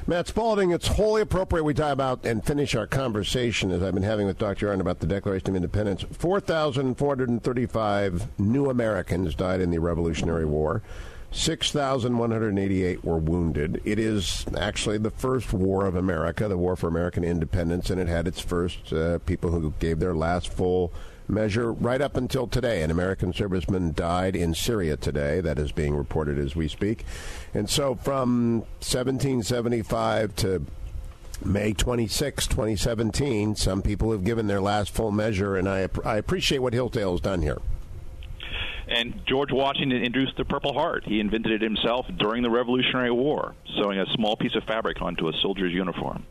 Matt 0.06 0.28
Spalding, 0.28 0.72
it's 0.72 0.88
wholly 0.88 1.22
appropriate 1.22 1.64
we 1.64 1.72
talk 1.72 1.92
about 1.92 2.26
and 2.26 2.44
finish 2.44 2.74
our 2.74 2.86
conversation 2.86 3.70
as 3.72 3.82
I've 3.82 3.94
been 3.94 4.02
having 4.02 4.26
with 4.26 4.36
Dr. 4.38 4.68
Arnn 4.68 4.80
about 4.80 5.00
the 5.00 5.06
Declaration 5.06 5.48
of 5.48 5.56
Independence. 5.56 6.04
4,435 6.12 8.26
new 8.38 8.68
Americans 8.68 9.34
died 9.34 9.62
in 9.62 9.70
the 9.70 9.80
Revolutionary 9.80 10.44
War. 10.44 10.82
6,188 11.36 13.04
were 13.04 13.18
wounded. 13.18 13.82
It 13.84 13.98
is 13.98 14.46
actually 14.56 14.98
the 14.98 15.10
first 15.10 15.52
war 15.52 15.84
of 15.84 15.94
America, 15.94 16.48
the 16.48 16.56
War 16.56 16.76
for 16.76 16.88
American 16.88 17.24
Independence, 17.24 17.90
and 17.90 18.00
it 18.00 18.08
had 18.08 18.26
its 18.26 18.40
first 18.40 18.90
uh, 18.92 19.18
people 19.20 19.50
who 19.50 19.74
gave 19.78 19.98
their 19.98 20.14
last 20.14 20.48
full 20.48 20.92
measure 21.28 21.72
right 21.72 22.00
up 22.00 22.16
until 22.16 22.46
today. 22.46 22.82
An 22.82 22.90
American 22.90 23.34
serviceman 23.34 23.94
died 23.94 24.34
in 24.34 24.54
Syria 24.54 24.96
today. 24.96 25.42
That 25.42 25.58
is 25.58 25.72
being 25.72 25.94
reported 25.94 26.38
as 26.38 26.56
we 26.56 26.68
speak. 26.68 27.04
And 27.52 27.68
so 27.68 27.96
from 27.96 28.60
1775 28.80 30.36
to 30.36 30.64
May 31.44 31.74
26, 31.74 32.46
2017, 32.46 33.56
some 33.56 33.82
people 33.82 34.10
have 34.10 34.24
given 34.24 34.46
their 34.46 34.62
last 34.62 34.90
full 34.90 35.10
measure, 35.10 35.56
and 35.56 35.68
I, 35.68 35.88
I 36.02 36.16
appreciate 36.16 36.60
what 36.60 36.72
Hillsdale 36.72 37.12
has 37.12 37.20
done 37.20 37.42
here. 37.42 37.60
And 38.88 39.20
George 39.26 39.50
Washington 39.52 40.02
introduced 40.02 40.36
the 40.36 40.44
Purple 40.44 40.72
Heart. 40.72 41.04
He 41.06 41.20
invented 41.20 41.52
it 41.52 41.62
himself 41.62 42.06
during 42.18 42.42
the 42.42 42.50
Revolutionary 42.50 43.10
War, 43.10 43.54
sewing 43.76 43.98
a 43.98 44.06
small 44.14 44.36
piece 44.36 44.54
of 44.54 44.64
fabric 44.64 45.02
onto 45.02 45.28
a 45.28 45.32
soldier's 45.42 45.72
uniform. 45.72 46.24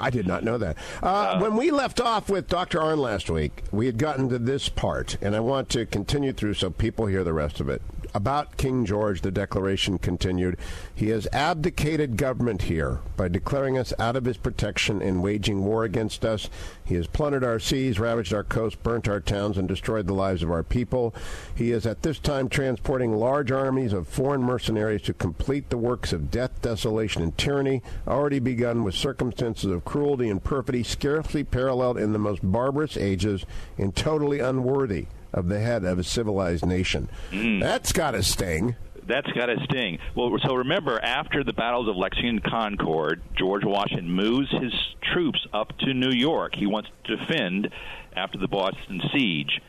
I 0.00 0.10
did 0.10 0.26
not 0.26 0.44
know 0.44 0.58
that. 0.58 0.76
Uh, 1.02 1.06
uh, 1.06 1.38
when 1.40 1.56
we 1.56 1.70
left 1.70 2.00
off 2.00 2.30
with 2.30 2.48
Dr. 2.48 2.78
Arnn 2.78 2.98
last 2.98 3.28
week, 3.28 3.64
we 3.72 3.86
had 3.86 3.98
gotten 3.98 4.28
to 4.28 4.38
this 4.38 4.68
part, 4.68 5.16
and 5.20 5.34
I 5.34 5.40
want 5.40 5.68
to 5.70 5.86
continue 5.86 6.32
through 6.32 6.54
so 6.54 6.70
people 6.70 7.06
hear 7.06 7.24
the 7.24 7.32
rest 7.32 7.60
of 7.60 7.68
it 7.68 7.82
about 8.14 8.56
King 8.56 8.84
George, 8.84 9.20
the 9.20 9.30
declaration 9.30 9.98
continued. 9.98 10.56
He 10.94 11.08
has 11.08 11.26
abdicated 11.32 12.16
government 12.16 12.62
here 12.62 13.00
by 13.16 13.28
declaring 13.28 13.78
us 13.78 13.92
out 13.98 14.16
of 14.16 14.24
his 14.24 14.36
protection 14.36 15.00
and 15.00 15.22
waging 15.22 15.64
war 15.64 15.84
against 15.84 16.24
us. 16.24 16.48
He 16.84 16.94
has 16.96 17.06
plundered 17.06 17.44
our 17.44 17.58
seas, 17.58 17.98
ravaged 17.98 18.34
our 18.34 18.44
coasts, 18.44 18.78
burnt 18.82 19.08
our 19.08 19.20
towns, 19.20 19.56
and 19.56 19.66
destroyed 19.66 20.06
the 20.06 20.14
lives 20.14 20.42
of 20.42 20.50
our 20.50 20.62
people. 20.62 21.14
He 21.54 21.70
is 21.70 21.86
at 21.86 22.02
this 22.02 22.18
time 22.18 22.48
transporting 22.48 23.14
large 23.14 23.50
armies 23.50 23.92
of 23.92 24.08
foreign 24.08 24.42
mercenaries 24.42 25.02
to 25.02 25.14
complete 25.14 25.70
the 25.70 25.78
works 25.78 26.12
of 26.12 26.30
death, 26.30 26.60
desolation, 26.62 27.22
and 27.22 27.36
tyranny, 27.38 27.82
already 28.06 28.38
begun 28.38 28.84
with 28.84 28.94
circumstances 28.94 29.70
of 29.70 29.84
cruelty 29.84 30.28
and 30.28 30.42
perfidy 30.42 30.82
scarcely 30.82 31.44
paralleled 31.44 31.98
in 31.98 32.12
the 32.12 32.18
most 32.18 32.40
barbarous 32.42 32.96
ages 32.96 33.46
and 33.78 33.94
totally 33.94 34.40
unworthy 34.40 35.06
of 35.32 35.48
the 35.48 35.60
head 35.60 35.84
of 35.84 35.98
a 35.98 36.04
civilized 36.04 36.66
nation. 36.66 37.08
Mm. 37.30 37.60
That's 37.60 37.92
got 37.92 38.12
to 38.12 38.22
sting. 38.22 38.76
That's 39.06 39.30
got 39.32 39.50
a 39.50 39.56
sting. 39.64 39.98
Well, 40.14 40.36
so 40.44 40.54
remember, 40.54 40.98
after 41.02 41.42
the 41.42 41.52
battles 41.52 41.88
of 41.88 41.96
Lexington 41.96 42.40
Concord, 42.40 43.20
George 43.36 43.64
Washington 43.64 44.10
moves 44.10 44.48
his 44.50 44.72
troops 45.12 45.44
up 45.52 45.76
to 45.78 45.92
New 45.92 46.12
York. 46.12 46.54
He 46.54 46.66
wants 46.66 46.88
to 47.04 47.16
defend 47.16 47.68
after 48.14 48.38
the 48.38 48.46
Boston 48.46 49.00
siege. 49.12 49.60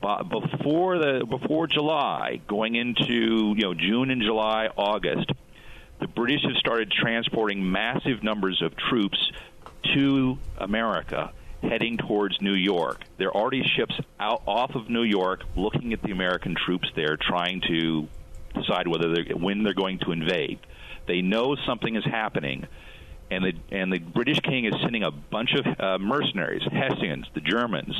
But 0.00 0.24
before 0.24 0.98
the 0.98 1.26
before 1.28 1.66
July, 1.66 2.40
going 2.46 2.74
into 2.74 3.54
you 3.56 3.62
know 3.62 3.74
June 3.74 4.10
and 4.10 4.22
July, 4.22 4.68
August, 4.76 5.30
the 5.98 6.06
British 6.06 6.42
have 6.44 6.56
started 6.56 6.90
transporting 6.90 7.70
massive 7.70 8.22
numbers 8.22 8.62
of 8.62 8.74
troops 8.76 9.18
to 9.94 10.38
America 10.56 11.32
heading 11.62 11.96
towards 11.96 12.40
New 12.40 12.54
York. 12.54 13.02
There 13.18 13.28
are 13.28 13.34
already 13.34 13.62
ships 13.76 13.94
out 14.18 14.42
off 14.46 14.74
of 14.74 14.88
New 14.88 15.02
York 15.02 15.42
looking 15.56 15.92
at 15.92 16.02
the 16.02 16.10
American 16.10 16.54
troops 16.54 16.88
there, 16.96 17.16
trying 17.16 17.60
to 17.68 18.08
decide 18.54 18.88
whether 18.88 19.14
they're, 19.14 19.36
when 19.36 19.62
they're 19.62 19.74
going 19.74 19.98
to 20.00 20.12
invade. 20.12 20.58
They 21.06 21.22
know 21.22 21.56
something 21.66 21.96
is 21.96 22.04
happening, 22.04 22.66
and 23.30 23.44
the 23.44 23.52
and 23.76 23.92
the 23.92 23.98
British 23.98 24.40
king 24.40 24.64
is 24.64 24.74
sending 24.82 25.02
a 25.02 25.10
bunch 25.10 25.54
of 25.54 25.66
uh, 25.80 25.98
mercenaries, 25.98 26.62
Hessians, 26.70 27.26
the 27.34 27.40
Germans, 27.40 27.96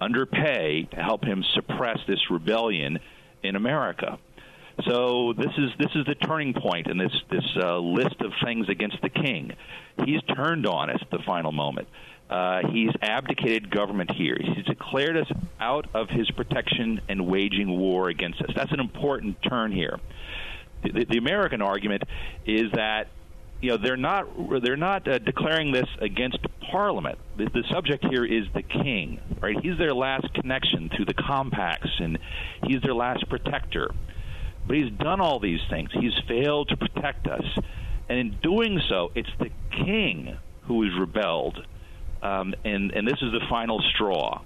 under 0.00 0.26
pay 0.26 0.88
to 0.92 0.96
help 0.96 1.24
him 1.24 1.44
suppress 1.54 1.98
this 2.06 2.30
rebellion 2.30 2.98
in 3.42 3.56
America. 3.56 4.18
So 4.86 5.34
this 5.36 5.52
is 5.58 5.70
this 5.78 5.90
is 5.94 6.06
the 6.06 6.14
turning 6.14 6.54
point 6.54 6.88
in 6.88 6.98
this 6.98 7.12
this 7.30 7.44
uh, 7.56 7.78
list 7.78 8.20
of 8.20 8.32
things 8.44 8.68
against 8.68 9.00
the 9.02 9.10
king. 9.10 9.52
He's 10.04 10.22
turned 10.34 10.66
on 10.66 10.90
us 10.90 10.98
at 11.00 11.10
the 11.10 11.22
final 11.24 11.52
moment. 11.52 11.88
Uh, 12.30 12.66
he's 12.70 12.90
abdicated 13.02 13.70
government 13.70 14.10
here. 14.10 14.38
He's 14.40 14.64
declared 14.64 15.16
us 15.18 15.30
out 15.60 15.86
of 15.92 16.08
his 16.08 16.30
protection 16.30 17.00
and 17.08 17.26
waging 17.26 17.68
war 17.78 18.08
against 18.08 18.40
us. 18.40 18.50
That's 18.56 18.72
an 18.72 18.80
important 18.80 19.42
turn 19.42 19.70
here. 19.70 20.00
The, 20.82 21.04
the 21.04 21.18
American 21.18 21.60
argument 21.60 22.04
is 22.46 22.72
that 22.72 23.08
you 23.60 23.70
know 23.70 23.76
they're 23.76 23.96
not 23.96 24.26
they're 24.62 24.76
not 24.76 25.06
uh, 25.06 25.18
declaring 25.18 25.72
this 25.72 25.86
against 26.00 26.38
Parliament. 26.70 27.18
The, 27.36 27.44
the, 27.44 27.62
subject 27.70 28.04
here 28.04 28.24
is 28.24 28.46
the 28.54 28.62
King, 28.62 29.20
right? 29.40 29.56
He's 29.62 29.78
their 29.78 29.94
last 29.94 30.32
connection 30.34 30.90
through 30.94 31.04
the 31.04 31.14
compacts, 31.14 31.90
and 32.00 32.18
he's 32.64 32.82
their 32.82 32.94
last 32.94 33.28
protector. 33.28 33.90
But 34.66 34.76
he's 34.76 34.90
done 34.92 35.20
all 35.20 35.38
these 35.38 35.60
things. 35.70 35.90
He's 35.92 36.18
failed 36.26 36.70
to 36.70 36.76
protect 36.76 37.28
us, 37.28 37.44
and 38.08 38.18
in 38.18 38.38
doing 38.42 38.80
so, 38.88 39.12
it's 39.14 39.30
the 39.38 39.50
King 39.70 40.36
who 40.62 40.82
has 40.82 40.98
rebelled 40.98 41.64
um, 42.22 42.54
and 42.64 42.92
and 42.92 43.06
this 43.06 43.18
is 43.20 43.32
the 43.32 43.40
final 43.48 43.80
straw. 43.94 44.42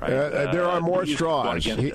Right? 0.00 0.12
Uh, 0.12 0.16
uh, 0.16 0.52
there 0.52 0.64
are 0.64 0.80
more 0.80 1.06
straws. 1.06 1.64
He, 1.64 1.92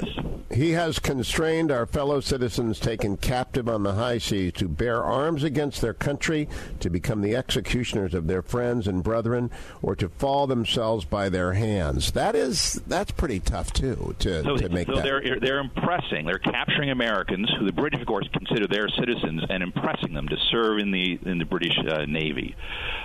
he, 0.51 0.71
has 0.71 0.97
constrained 0.97 1.71
our 1.71 1.85
fellow 1.85 2.19
citizens 2.19 2.79
taken 2.79 3.15
captive 3.15 3.69
on 3.69 3.83
the 3.83 3.93
high 3.93 4.17
seas 4.17 4.53
to 4.53 4.67
bear 4.67 5.03
arms 5.03 5.43
against 5.43 5.81
their 5.81 5.93
country, 5.93 6.49
to 6.79 6.89
become 6.89 7.21
the 7.21 7.35
executioners 7.35 8.15
of 8.15 8.25
their 8.25 8.41
friends 8.41 8.87
and 8.87 9.03
brethren, 9.03 9.51
or 9.83 9.95
to 9.95 10.09
fall 10.09 10.47
themselves 10.47 11.05
by 11.05 11.29
their 11.29 11.53
hands. 11.53 12.11
That 12.13 12.35
is 12.35 12.81
that's 12.87 13.11
pretty 13.11 13.39
tough 13.39 13.71
too 13.71 14.15
to, 14.19 14.43
so, 14.43 14.57
to 14.57 14.69
make 14.69 14.87
so 14.87 14.95
that. 14.95 15.03
they're 15.03 15.39
they're 15.39 15.59
impressing. 15.59 16.25
They're 16.25 16.39
capturing 16.39 16.89
Americans 16.89 17.51
who 17.59 17.65
the 17.65 17.71
British, 17.71 18.01
of 18.01 18.07
course, 18.07 18.27
consider 18.33 18.65
their 18.65 18.89
citizens, 18.89 19.43
and 19.47 19.61
impressing 19.61 20.13
them 20.13 20.27
to 20.27 20.37
serve 20.49 20.79
in 20.79 20.89
the 20.89 21.19
in 21.23 21.37
the 21.37 21.45
British 21.45 21.77
uh, 21.87 22.05
Navy. 22.05 22.55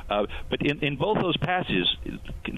Uh, 0.09 0.25
but 0.49 0.63
in, 0.63 0.81
in 0.81 0.97
both 0.97 1.19
those 1.21 1.37
passages, 1.37 1.95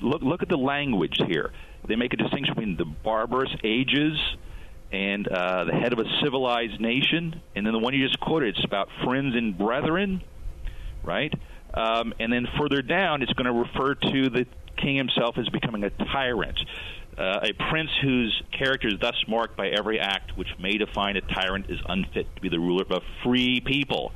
look 0.03 0.23
look 0.23 0.43
at 0.43 0.49
the 0.49 0.57
language 0.57 1.21
here 1.27 1.51
they 1.87 1.97
make 1.97 2.13
a 2.13 2.17
distinction 2.17 2.55
between 2.55 2.77
the 2.77 2.85
barbarous 2.85 3.55
ages 3.63 4.19
and 4.91 5.29
uh, 5.29 5.65
the 5.65 5.73
head 5.73 5.93
of 5.93 5.99
a 5.99 6.05
civilized 6.23 6.81
nation, 6.81 7.41
and 7.55 7.67
then 7.67 7.73
the 7.73 7.79
one 7.79 7.95
you 7.95 8.07
just 8.07 8.21
quoted, 8.21 8.57
it's 8.57 8.65
about 8.65 8.89
friends 9.05 9.37
and 9.37 9.57
brethren, 9.57 10.23
right? 11.05 11.33
Um, 11.75 12.15
and 12.19 12.33
then 12.33 12.47
further 12.59 12.81
down, 12.81 13.23
it's 13.23 13.33
going 13.35 13.47
to 13.47 13.53
refer 13.53 13.95
to 13.95 14.31
the 14.31 14.47
king 14.77 14.97
himself 14.97 15.37
as 15.37 15.49
becoming 15.51 15.85
a 15.85 15.91
tyrant, 15.91 16.59
uh, 17.19 17.41
a 17.43 17.53
prince 17.71 17.91
whose 18.01 18.43
character 18.57 18.89
is 18.89 18.95
thus 19.01 19.17
marked 19.27 19.57
by 19.57 19.69
every 19.69 19.99
act 19.99 20.37
which 20.37 20.49
may 20.59 20.79
define 20.79 21.17
a 21.17 21.21
tyrant 21.21 21.67
is 21.69 21.79
unfit 21.89 22.27
to 22.37 22.41
be 22.41 22.49
the 22.49 22.61
ruler 22.61 22.85
of 22.89 22.91
a 22.91 23.01
free 23.25 23.61
people. 23.61 24.13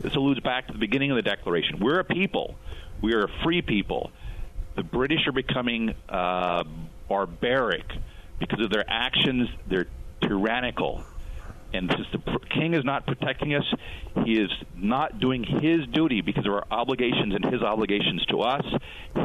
This 0.00 0.14
alludes 0.14 0.40
back 0.40 0.66
to 0.66 0.72
the 0.72 0.78
beginning 0.78 1.10
of 1.10 1.16
the 1.16 1.22
Declaration. 1.22 1.78
We're 1.80 2.00
a 2.00 2.04
people. 2.04 2.56
We 3.00 3.14
are 3.14 3.24
a 3.24 3.42
free 3.44 3.62
people. 3.62 4.10
The 4.74 4.82
British 4.82 5.26
are 5.26 5.32
becoming 5.32 5.94
uh, 6.08 6.64
barbaric 7.08 7.84
because 8.38 8.60
of 8.64 8.70
their 8.70 8.84
actions. 8.88 9.48
They're 9.66 9.86
tyrannical. 10.20 11.04
And 11.72 11.90
since 11.90 12.06
the 12.12 12.38
king 12.54 12.74
is 12.74 12.84
not 12.84 13.06
protecting 13.06 13.54
us, 13.54 13.64
he 14.24 14.40
is 14.40 14.50
not 14.74 15.20
doing 15.20 15.44
his 15.44 15.86
duty 15.92 16.20
because 16.20 16.46
of 16.46 16.52
our 16.52 16.64
obligations 16.70 17.34
and 17.34 17.44
his 17.44 17.62
obligations 17.62 18.24
to 18.26 18.40
us. 18.40 18.64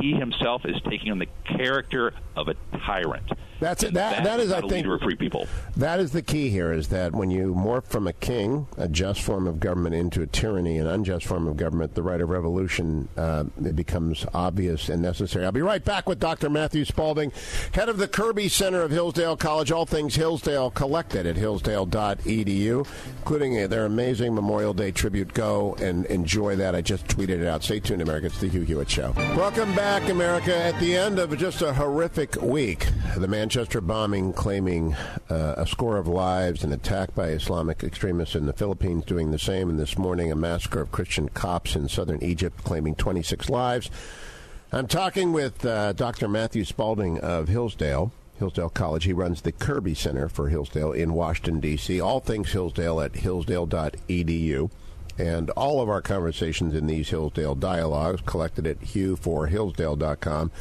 He 0.02 0.14
himself 0.14 0.64
is 0.66 0.76
taking 0.90 1.12
on 1.12 1.20
the 1.20 1.28
character 1.58 2.14
of 2.36 2.48
a 2.48 2.56
tyrant. 2.86 3.30
That's 3.62 3.84
it. 3.84 3.94
That, 3.94 4.24
That's 4.24 4.26
that 4.26 4.40
is, 4.40 4.52
I 4.52 4.60
think, 4.62 4.72
leader 4.72 4.96
of 4.96 5.02
free 5.02 5.16
people. 5.16 5.48
That 5.78 6.00
is 6.00 6.12
the 6.12 6.24
key 6.24 6.50
here: 6.50 6.74
is 6.74 6.88
that 6.88 7.14
when 7.14 7.30
you 7.30 7.54
morph 7.54 7.86
from 7.86 8.08
a 8.08 8.14
king, 8.14 8.66
a 8.76 8.88
just 8.88 9.22
form 9.22 9.46
of 9.46 9.60
government, 9.60 9.94
into 9.94 10.24
a 10.24 10.28
tyranny, 10.28 10.80
an 10.80 10.88
unjust 10.88 11.28
form 11.28 11.48
of 11.48 11.58
government, 11.58 11.94
the 11.94 12.02
right 12.02 12.20
of 12.20 12.30
revolution 12.30 13.08
uh, 13.16 13.44
it 13.64 13.76
becomes 13.76 14.26
obvious 14.34 14.90
and 14.90 15.04
necessary. 15.04 15.46
I'll 15.46 15.52
be 15.52 15.62
right 15.62 15.86
back 15.86 16.10
with 16.10 16.20
Dr. 16.20 16.50
Matthew 16.50 16.86
Spalding, 16.86 17.32
head 17.74 17.88
of 17.88 18.00
the 18.00 18.08
Kirby 18.08 18.50
Center 18.50 18.82
of 18.82 18.90
Hillsdale 18.90 19.38
College. 19.38 19.72
All 19.72 19.86
things 19.86 20.16
Hillsdale 20.16 20.72
collected 20.72 21.28
at 21.28 21.36
hillsdale.edu, 21.36 22.88
including 23.20 23.70
their 23.70 23.86
amazing 23.86 24.34
Memorial 24.34 24.74
Day 24.74 24.92
tribute. 24.92 25.36
Go 25.36 25.76
and 25.80 26.08
enjoy 26.08 26.56
that. 26.56 26.74
I 26.74 26.82
just 26.82 27.06
tweeted 27.06 27.42
it 27.42 27.48
out. 27.48 27.64
Stay 27.64 27.80
tuned, 27.80 28.02
America. 28.02 28.26
It's 28.26 28.40
the 28.40 28.50
Hugh 28.50 28.62
Hewitt 28.62 28.90
Show. 28.90 29.14
Welcome 29.38 29.76
back, 29.76 30.10
America. 30.10 30.56
At 30.56 30.80
the 30.80 30.96
end 30.96 31.20
of 31.20 31.38
just 31.38 31.62
a 31.62 31.72
horrific 31.72 32.42
week, 32.42 32.88
the 33.16 33.28
Manchester 33.52 33.82
bombing 33.82 34.32
claiming 34.32 34.96
uh, 35.30 35.56
a 35.58 35.68
score 35.68 35.98
of 35.98 36.08
lives, 36.08 36.64
an 36.64 36.72
attack 36.72 37.14
by 37.14 37.32
Islamic 37.32 37.84
extremists 37.84 38.34
in 38.34 38.46
the 38.46 38.54
Philippines 38.54 39.04
doing 39.04 39.32
the 39.32 39.38
same, 39.38 39.70
and 39.70 39.78
this 39.78 39.98
morning 39.98 40.32
a 40.32 40.36
massacre 40.38 40.80
of 40.80 40.94
Christian 40.94 41.28
Copts 41.28 41.76
in 41.76 41.90
southern 41.90 42.24
Egypt 42.24 42.64
claiming 42.64 42.96
26 42.96 43.50
lives. 43.50 43.92
I'm 44.72 44.88
talking 44.88 45.34
with 45.34 45.66
uh, 45.66 45.92
Dr. 45.92 46.30
Matthew 46.30 46.64
Spalding 46.64 47.20
of 47.20 47.50
Hillsdale. 47.50 48.14
Hillsdale 48.40 48.70
College. 48.70 49.04
He 49.04 49.12
runs 49.12 49.42
the 49.42 49.52
Kirby 49.52 49.96
Center 49.96 50.30
for 50.30 50.48
Hillsdale 50.48 50.94
in 50.94 51.14
Washington, 51.14 51.60
D.C. 51.60 52.00
All 52.00 52.22
things 52.22 52.54
Hillsdale 52.54 53.02
at 53.02 53.16
hillsdale.edu. 53.16 54.72
And 55.18 55.50
all 55.52 55.82
of 55.82 55.90
our 55.90 56.02
conversations 56.02 56.74
in 56.74 56.88
these 56.88 57.10
Hillsdale 57.10 57.56
dialogues 57.56 58.22
collected 58.26 58.66
at 58.66 58.80
hugh4hillsdale.com. 58.80 60.52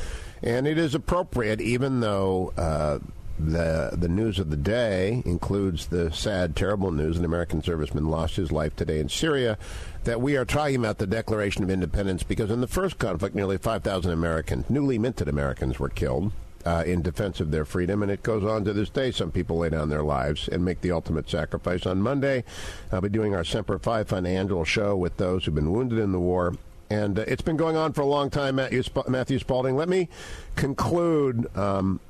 And 0.42 0.66
it 0.66 0.78
is 0.78 0.94
appropriate, 0.94 1.60
even 1.60 2.00
though 2.00 2.52
uh, 2.56 2.98
the 3.38 3.90
the 3.92 4.08
news 4.08 4.38
of 4.38 4.50
the 4.50 4.56
day 4.56 5.22
includes 5.24 5.86
the 5.86 6.12
sad, 6.12 6.54
terrible 6.54 6.90
news 6.90 7.16
an 7.16 7.24
American 7.24 7.62
serviceman 7.62 8.08
lost 8.08 8.36
his 8.36 8.52
life 8.52 8.76
today 8.76 8.98
in 8.98 9.08
Syria, 9.08 9.58
that 10.04 10.20
we 10.20 10.36
are 10.36 10.44
talking 10.44 10.76
about 10.76 10.98
the 10.98 11.06
Declaration 11.06 11.62
of 11.62 11.70
Independence 11.70 12.22
because 12.22 12.50
in 12.50 12.60
the 12.60 12.66
first 12.66 12.98
conflict, 12.98 13.34
nearly 13.34 13.58
5,000 13.58 14.10
Americans, 14.10 14.68
newly 14.68 14.98
minted 14.98 15.28
Americans, 15.28 15.78
were 15.78 15.88
killed. 15.88 16.32
Uh, 16.62 16.82
in 16.84 17.00
defense 17.00 17.40
of 17.40 17.50
their 17.50 17.64
freedom, 17.64 18.02
and 18.02 18.12
it 18.12 18.22
goes 18.22 18.44
on 18.44 18.66
to 18.66 18.74
this 18.74 18.90
day. 18.90 19.10
Some 19.10 19.30
people 19.30 19.56
lay 19.56 19.70
down 19.70 19.88
their 19.88 20.02
lives 20.02 20.46
and 20.46 20.62
make 20.62 20.82
the 20.82 20.92
ultimate 20.92 21.30
sacrifice. 21.30 21.86
On 21.86 22.02
Monday, 22.02 22.44
I'll 22.92 23.00
be 23.00 23.08
doing 23.08 23.34
our 23.34 23.44
Semper 23.44 23.78
Fi 23.78 24.04
Fund 24.04 24.26
annual 24.26 24.66
show 24.66 24.94
with 24.94 25.16
those 25.16 25.46
who've 25.46 25.54
been 25.54 25.72
wounded 25.72 25.98
in 25.98 26.12
the 26.12 26.20
war 26.20 26.52
and 26.90 27.20
uh, 27.20 27.24
it's 27.28 27.42
been 27.42 27.56
going 27.56 27.76
on 27.76 27.92
for 27.92 28.02
a 28.02 28.06
long 28.06 28.30
time, 28.30 28.56
Matthew, 28.56 28.82
Sp- 28.82 29.08
Matthew 29.08 29.38
Spalding. 29.38 29.76
Let 29.76 29.88
me 29.88 30.08
conclude 30.56 31.56
um, 31.56 32.00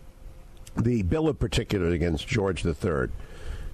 the 0.77 1.03
bill 1.03 1.29
of 1.29 1.39
particulars 1.39 1.93
against 1.93 2.27
George 2.27 2.65
III. 2.65 3.09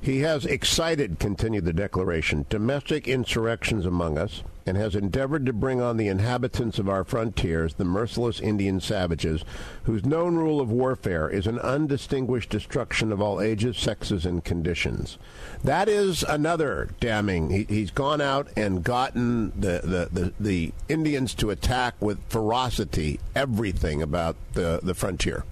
He 0.00 0.20
has 0.20 0.44
excited, 0.44 1.18
continued 1.18 1.64
the 1.64 1.72
declaration, 1.72 2.44
domestic 2.48 3.08
insurrections 3.08 3.86
among 3.86 4.18
us, 4.18 4.42
and 4.66 4.76
has 4.76 4.96
endeavored 4.96 5.46
to 5.46 5.52
bring 5.52 5.80
on 5.80 5.96
the 5.96 6.08
inhabitants 6.08 6.78
of 6.78 6.88
our 6.88 7.04
frontiers, 7.04 7.74
the 7.74 7.84
merciless 7.84 8.40
Indian 8.40 8.80
savages, 8.80 9.44
whose 9.84 10.04
known 10.04 10.34
rule 10.34 10.60
of 10.60 10.70
warfare 10.70 11.28
is 11.28 11.46
an 11.46 11.60
undistinguished 11.60 12.50
destruction 12.50 13.12
of 13.12 13.22
all 13.22 13.40
ages, 13.40 13.78
sexes, 13.78 14.26
and 14.26 14.44
conditions. 14.44 15.18
That 15.62 15.88
is 15.88 16.24
another 16.24 16.90
damning. 16.98 17.66
He, 17.68 17.80
has 17.80 17.90
gone 17.92 18.20
out 18.20 18.48
and 18.56 18.82
gotten 18.82 19.52
the, 19.58 19.80
the, 19.84 20.08
the, 20.20 20.32
the 20.40 20.72
Indians 20.88 21.32
to 21.34 21.50
attack 21.50 21.94
with 22.00 22.18
ferocity 22.28 23.20
everything 23.34 24.02
about 24.02 24.36
the, 24.54 24.80
the 24.82 24.94
frontier. 24.94 25.44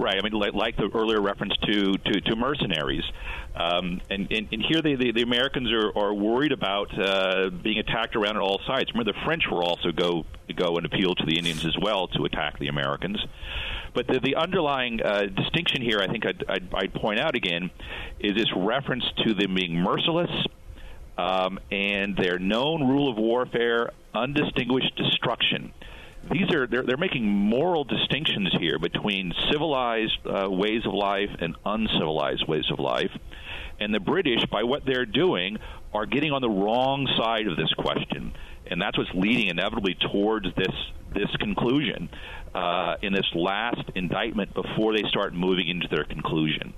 Right. 0.00 0.16
I 0.16 0.22
mean, 0.22 0.32
like, 0.32 0.54
like 0.54 0.76
the 0.78 0.88
earlier 0.94 1.20
reference 1.20 1.54
to 1.58 1.92
to, 1.92 2.20
to 2.22 2.34
mercenaries, 2.34 3.04
um, 3.54 4.00
and, 4.08 4.32
and, 4.32 4.48
and 4.50 4.64
here 4.66 4.80
the, 4.80 4.96
the, 4.96 5.12
the 5.12 5.20
Americans 5.20 5.70
are, 5.70 5.92
are 5.94 6.14
worried 6.14 6.52
about 6.52 6.88
uh, 6.98 7.50
being 7.50 7.78
attacked 7.78 8.16
around 8.16 8.36
at 8.36 8.40
all 8.40 8.62
sides. 8.66 8.90
Remember, 8.94 9.12
the 9.12 9.18
French 9.26 9.42
will 9.50 9.60
also 9.60 9.92
go 9.92 10.24
go 10.56 10.78
and 10.78 10.86
appeal 10.86 11.14
to 11.14 11.26
the 11.26 11.36
Indians 11.36 11.66
as 11.66 11.76
well 11.78 12.08
to 12.08 12.24
attack 12.24 12.58
the 12.58 12.68
Americans. 12.68 13.18
But 13.92 14.06
the, 14.06 14.20
the 14.20 14.36
underlying 14.36 15.02
uh, 15.02 15.26
distinction 15.26 15.82
here, 15.82 15.98
I 16.00 16.06
think 16.06 16.24
I'd, 16.24 16.44
I'd, 16.48 16.74
I'd, 16.74 16.94
point 16.94 17.20
out 17.20 17.34
again, 17.34 17.70
is 18.20 18.34
this 18.34 18.48
reference 18.56 19.04
to 19.26 19.34
them 19.34 19.54
being 19.54 19.74
merciless 19.74 20.30
um, 21.18 21.58
and 21.70 22.16
their 22.16 22.38
known 22.38 22.88
rule 22.88 23.10
of 23.10 23.18
warfare, 23.18 23.90
undistinguished 24.14 24.96
destruction 24.96 25.74
these 26.30 26.52
are 26.54 26.66
they're, 26.66 26.82
they're 26.82 26.96
making 26.96 27.26
moral 27.26 27.84
distinctions 27.84 28.54
here 28.58 28.78
between 28.78 29.32
civilized 29.50 30.18
uh, 30.26 30.48
ways 30.50 30.84
of 30.86 30.94
life 30.94 31.30
and 31.38 31.56
uncivilized 31.64 32.46
ways 32.46 32.70
of 32.70 32.78
life. 32.78 33.10
And 33.78 33.94
the 33.94 34.00
British, 34.00 34.44
by 34.50 34.64
what 34.64 34.84
they're 34.84 35.06
doing, 35.06 35.58
are 35.94 36.06
getting 36.06 36.32
on 36.32 36.42
the 36.42 36.50
wrong 36.50 37.08
side 37.16 37.46
of 37.46 37.56
this 37.56 37.72
question, 37.74 38.34
and 38.66 38.80
that's 38.80 38.98
what's 38.98 39.10
leading 39.14 39.48
inevitably 39.48 39.96
towards 40.12 40.46
this 40.56 40.74
this 41.12 41.30
conclusion 41.40 42.08
uh, 42.54 42.96
in 43.02 43.12
this 43.12 43.26
last 43.34 43.82
indictment 43.94 44.54
before 44.54 44.96
they 44.96 45.02
start 45.08 45.34
moving 45.34 45.68
into 45.68 45.88
their 45.88 46.04
conclusion. 46.04 46.72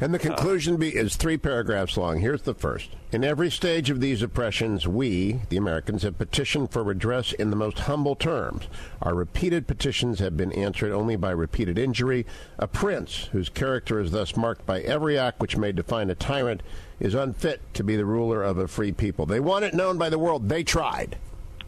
And 0.00 0.14
the 0.14 0.18
conclusion 0.20 0.76
be, 0.76 0.94
is 0.94 1.16
three 1.16 1.36
paragraphs 1.36 1.96
long. 1.96 2.20
Here's 2.20 2.42
the 2.42 2.54
first. 2.54 2.90
In 3.10 3.24
every 3.24 3.50
stage 3.50 3.90
of 3.90 4.00
these 4.00 4.22
oppressions, 4.22 4.86
we, 4.86 5.40
the 5.48 5.56
Americans, 5.56 6.04
have 6.04 6.18
petitioned 6.18 6.70
for 6.70 6.84
redress 6.84 7.32
in 7.32 7.50
the 7.50 7.56
most 7.56 7.80
humble 7.80 8.14
terms. 8.14 8.68
Our 9.02 9.14
repeated 9.14 9.66
petitions 9.66 10.20
have 10.20 10.36
been 10.36 10.52
answered 10.52 10.92
only 10.92 11.16
by 11.16 11.30
repeated 11.30 11.78
injury. 11.78 12.26
A 12.60 12.68
prince, 12.68 13.28
whose 13.32 13.48
character 13.48 13.98
is 13.98 14.12
thus 14.12 14.36
marked 14.36 14.64
by 14.64 14.82
every 14.82 15.18
act 15.18 15.40
which 15.40 15.56
may 15.56 15.72
define 15.72 16.10
a 16.10 16.14
tyrant, 16.14 16.62
is 17.00 17.14
unfit 17.14 17.60
to 17.74 17.82
be 17.82 17.96
the 17.96 18.04
ruler 18.04 18.44
of 18.44 18.58
a 18.58 18.68
free 18.68 18.92
people. 18.92 19.26
They 19.26 19.40
want 19.40 19.64
it 19.64 19.74
known 19.74 19.98
by 19.98 20.10
the 20.10 20.18
world. 20.18 20.48
They 20.48 20.62
tried. 20.62 21.16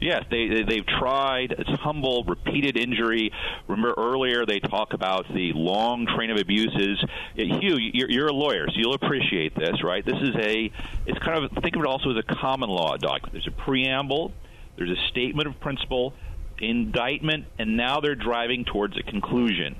Yes, 0.00 0.24
they, 0.30 0.62
they 0.66 0.76
have 0.76 0.86
tried. 0.86 1.52
It's 1.58 1.68
humble, 1.80 2.24
repeated 2.24 2.78
injury. 2.78 3.30
Remember 3.68 3.94
earlier 3.98 4.46
they 4.46 4.58
talk 4.58 4.94
about 4.94 5.26
the 5.28 5.52
long 5.54 6.06
train 6.06 6.30
of 6.30 6.38
abuses. 6.38 7.04
Hugh, 7.34 7.76
you're, 7.78 8.10
you're 8.10 8.28
a 8.28 8.32
lawyer, 8.32 8.66
so 8.68 8.74
you'll 8.76 8.94
appreciate 8.94 9.54
this, 9.54 9.84
right? 9.84 10.04
This 10.04 10.16
is 10.22 10.34
a. 10.36 10.72
It's 11.06 11.18
kind 11.18 11.44
of 11.44 11.50
think 11.62 11.76
of 11.76 11.82
it 11.82 11.86
also 11.86 12.10
as 12.10 12.16
a 12.16 12.34
common 12.34 12.70
law 12.70 12.96
document. 12.96 13.32
There's 13.32 13.46
a 13.46 13.62
preamble. 13.64 14.32
There's 14.76 14.90
a 14.90 15.08
statement 15.10 15.48
of 15.48 15.60
principle, 15.60 16.14
indictment, 16.58 17.44
and 17.58 17.76
now 17.76 18.00
they're 18.00 18.14
driving 18.14 18.64
towards 18.64 18.96
a 18.96 19.02
conclusion. 19.02 19.76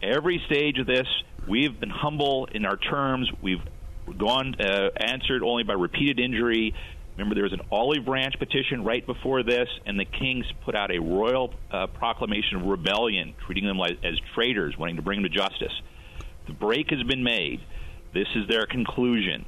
Every 0.00 0.40
stage 0.46 0.78
of 0.78 0.86
this, 0.86 1.08
we've 1.48 1.80
been 1.80 1.90
humble 1.90 2.46
in 2.52 2.64
our 2.64 2.76
terms. 2.76 3.28
We've 3.42 3.62
gone 4.16 4.54
uh, 4.60 4.90
answered 4.96 5.42
only 5.42 5.64
by 5.64 5.72
repeated 5.72 6.20
injury. 6.20 6.74
Remember, 7.16 7.34
there 7.34 7.44
was 7.44 7.54
an 7.54 7.62
olive 7.72 8.04
branch 8.04 8.34
petition 8.38 8.84
right 8.84 9.04
before 9.06 9.42
this, 9.42 9.68
and 9.86 9.98
the 9.98 10.04
kings 10.04 10.44
put 10.64 10.74
out 10.74 10.90
a 10.90 10.98
royal 10.98 11.54
uh, 11.70 11.86
proclamation 11.86 12.58
of 12.58 12.66
rebellion, 12.66 13.34
treating 13.46 13.66
them 13.66 13.78
like, 13.78 13.98
as 14.04 14.18
traitors, 14.34 14.76
wanting 14.76 14.96
to 14.96 15.02
bring 15.02 15.22
them 15.22 15.30
to 15.30 15.38
justice. 15.38 15.72
The 16.46 16.52
break 16.52 16.90
has 16.90 17.02
been 17.04 17.24
made. 17.24 17.60
This 18.12 18.28
is 18.34 18.46
their 18.48 18.66
conclusion. 18.66 19.46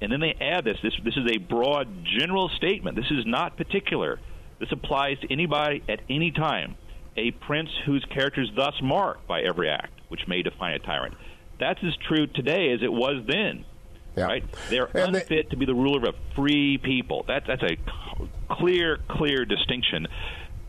And 0.00 0.10
then 0.10 0.20
they 0.20 0.34
add 0.40 0.64
this. 0.64 0.78
This, 0.82 0.94
this 1.04 1.16
is 1.16 1.30
a 1.30 1.38
broad, 1.38 1.88
general 2.18 2.50
statement. 2.56 2.96
This 2.96 3.10
is 3.10 3.24
not 3.26 3.56
particular. 3.56 4.18
This 4.58 4.72
applies 4.72 5.18
to 5.20 5.32
anybody 5.32 5.82
at 5.88 6.00
any 6.08 6.30
time. 6.30 6.76
A 7.16 7.30
prince 7.30 7.70
whose 7.84 8.04
character 8.06 8.42
is 8.42 8.48
thus 8.56 8.74
marked 8.82 9.26
by 9.26 9.42
every 9.42 9.68
act, 9.68 9.92
which 10.08 10.28
may 10.28 10.42
define 10.42 10.74
a 10.74 10.78
tyrant. 10.78 11.14
That's 11.58 11.80
as 11.82 11.94
true 12.08 12.26
today 12.26 12.72
as 12.72 12.82
it 12.82 12.92
was 12.92 13.24
then. 13.26 13.64
Yeah. 14.16 14.24
Right? 14.24 14.44
They're 14.70 14.88
and 14.96 15.14
unfit 15.14 15.28
they, 15.28 15.42
to 15.50 15.56
be 15.56 15.66
the 15.66 15.74
ruler 15.74 16.08
of 16.08 16.14
a 16.14 16.34
free 16.34 16.78
people. 16.78 17.24
That, 17.28 17.44
that's 17.46 17.62
a 17.62 17.76
clear, 18.54 18.98
clear 19.08 19.44
distinction. 19.44 20.06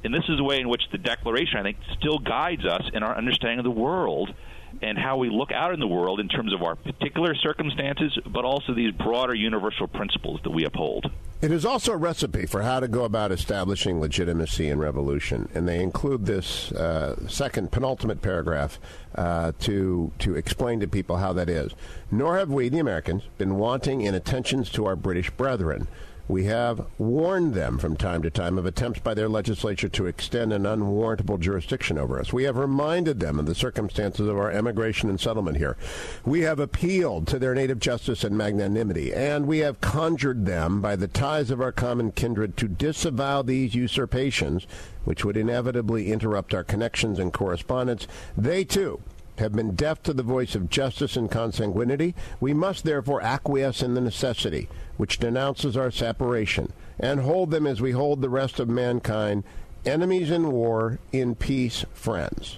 And 0.04 0.14
this 0.14 0.24
is 0.30 0.38
the 0.38 0.44
way 0.44 0.60
in 0.60 0.70
which 0.70 0.84
the 0.92 0.98
Declaration, 0.98 1.58
I 1.58 1.64
think, 1.64 1.78
still 1.98 2.20
guides 2.20 2.66
us 2.66 2.84
in 2.94 3.04
our 3.04 3.18
understanding 3.18 3.60
of 3.60 3.66
the 3.66 3.72
world 3.72 4.34
and 4.82 4.98
how 4.98 5.18
we 5.18 5.30
look 5.30 5.52
out 5.52 5.74
in 5.74 5.80
the 5.80 5.88
world 5.88 6.20
in 6.20 6.28
terms 6.28 6.54
of 6.54 6.62
our 6.62 6.76
particular 6.76 7.34
circumstances, 7.36 8.18
but 8.32 8.46
also 8.46 8.74
these 8.74 8.92
broader 8.92 9.34
universal 9.34 9.88
principles 9.88 10.40
that 10.44 10.52
we 10.52 10.66
uphold. 10.66 11.10
It 11.40 11.52
is 11.52 11.66
also 11.66 11.92
a 11.92 11.98
recipe 11.98 12.48
for 12.48 12.64
how 12.64 12.80
to 12.80 12.88
go 12.88 13.04
about 13.04 13.32
establishing 13.32 14.00
legitimacy 14.00 14.70
in 14.70 14.80
revolution, 14.80 15.48
and 15.54 15.68
they 15.68 15.84
include 15.84 16.26
this 16.26 16.72
uh, 16.72 17.28
second 17.30 17.72
penultimate 17.72 18.24
paragraph 18.24 18.80
uh, 19.14 19.52
to 19.60 20.12
to 20.18 20.36
explain 20.36 20.80
to 20.80 20.88
people 20.88 21.18
how 21.18 21.34
that 21.34 21.48
is. 21.48 21.74
Nor 22.10 22.40
have 22.40 22.50
we, 22.50 22.70
the 22.70 22.80
Americans, 22.80 23.22
been 23.38 23.58
wanting 23.58 24.02
in 24.02 24.16
attentions 24.16 24.72
to 24.72 24.88
our 24.88 24.96
British 24.96 25.30
brethren 25.30 25.88
we 26.28 26.46
have 26.46 26.86
warned 26.98 27.54
them 27.54 27.78
from 27.78 27.96
time 27.96 28.22
to 28.22 28.30
time 28.30 28.58
of 28.58 28.66
attempts 28.66 29.00
by 29.00 29.14
their 29.14 29.30
legislature 29.30 29.88
to 29.90 30.06
extend 30.06 30.52
an 30.52 30.66
unwarrantable 30.66 31.38
jurisdiction 31.38 31.98
over 31.98 32.20
us. 32.20 32.34
We 32.34 32.44
have 32.44 32.58
reminded 32.58 33.20
them 33.20 33.40
of 33.40 33.46
the 33.46 33.56
circumstances 33.56 34.28
of 34.28 34.38
our 34.38 34.52
emigration 34.52 35.10
and 35.10 35.20
settlement 35.20 35.58
here. 35.58 35.78
We 36.26 36.42
have 36.42 36.60
appealed 36.60 37.28
to 37.28 37.40
their 37.40 37.56
native 37.56 37.80
justice 37.80 38.24
and 38.24 38.38
magnanimity, 38.38 39.14
and 39.14 39.48
we 39.48 39.60
have 39.60 39.80
conjured 39.80 40.46
them 40.46 40.82
by 40.82 40.96
the 40.96 41.08
ties 41.08 41.50
of 41.50 41.62
our 41.62 41.72
common 41.72 42.12
kindred 42.12 42.58
to 42.58 42.68
disavow 42.68 43.42
these 43.42 43.76
usurpations, 43.76 44.68
which 45.06 45.24
would 45.24 45.38
inevitably 45.38 46.12
interrupt 46.12 46.54
our 46.54 46.64
connections 46.64 47.20
and 47.20 47.32
correspondence. 47.32 48.08
They 48.36 48.66
too 48.66 49.02
have 49.40 49.54
been 49.54 49.76
deaf 49.76 50.02
to 50.04 50.14
the 50.14 50.24
voice 50.24 50.56
of 50.56 50.70
justice 50.70 51.16
and 51.16 51.30
consanguinity, 51.30 52.14
we 52.40 52.54
must 52.54 52.84
therefore 52.84 53.22
acquiesce 53.22 53.82
in 53.82 53.94
the 53.94 54.02
necessity 54.02 54.68
which 54.98 55.20
denounces 55.20 55.78
our 55.78 55.92
separation, 55.92 56.74
and 57.00 57.22
hold 57.22 57.52
them 57.52 57.68
as 57.68 57.82
we 57.82 57.92
hold 57.92 58.22
the 58.22 58.30
rest 58.30 58.60
of 58.60 58.68
mankind, 58.68 59.44
enemies 59.86 60.32
in 60.32 60.52
war, 60.52 61.00
in 61.12 61.36
peace, 61.36 61.86
friends. 61.94 62.58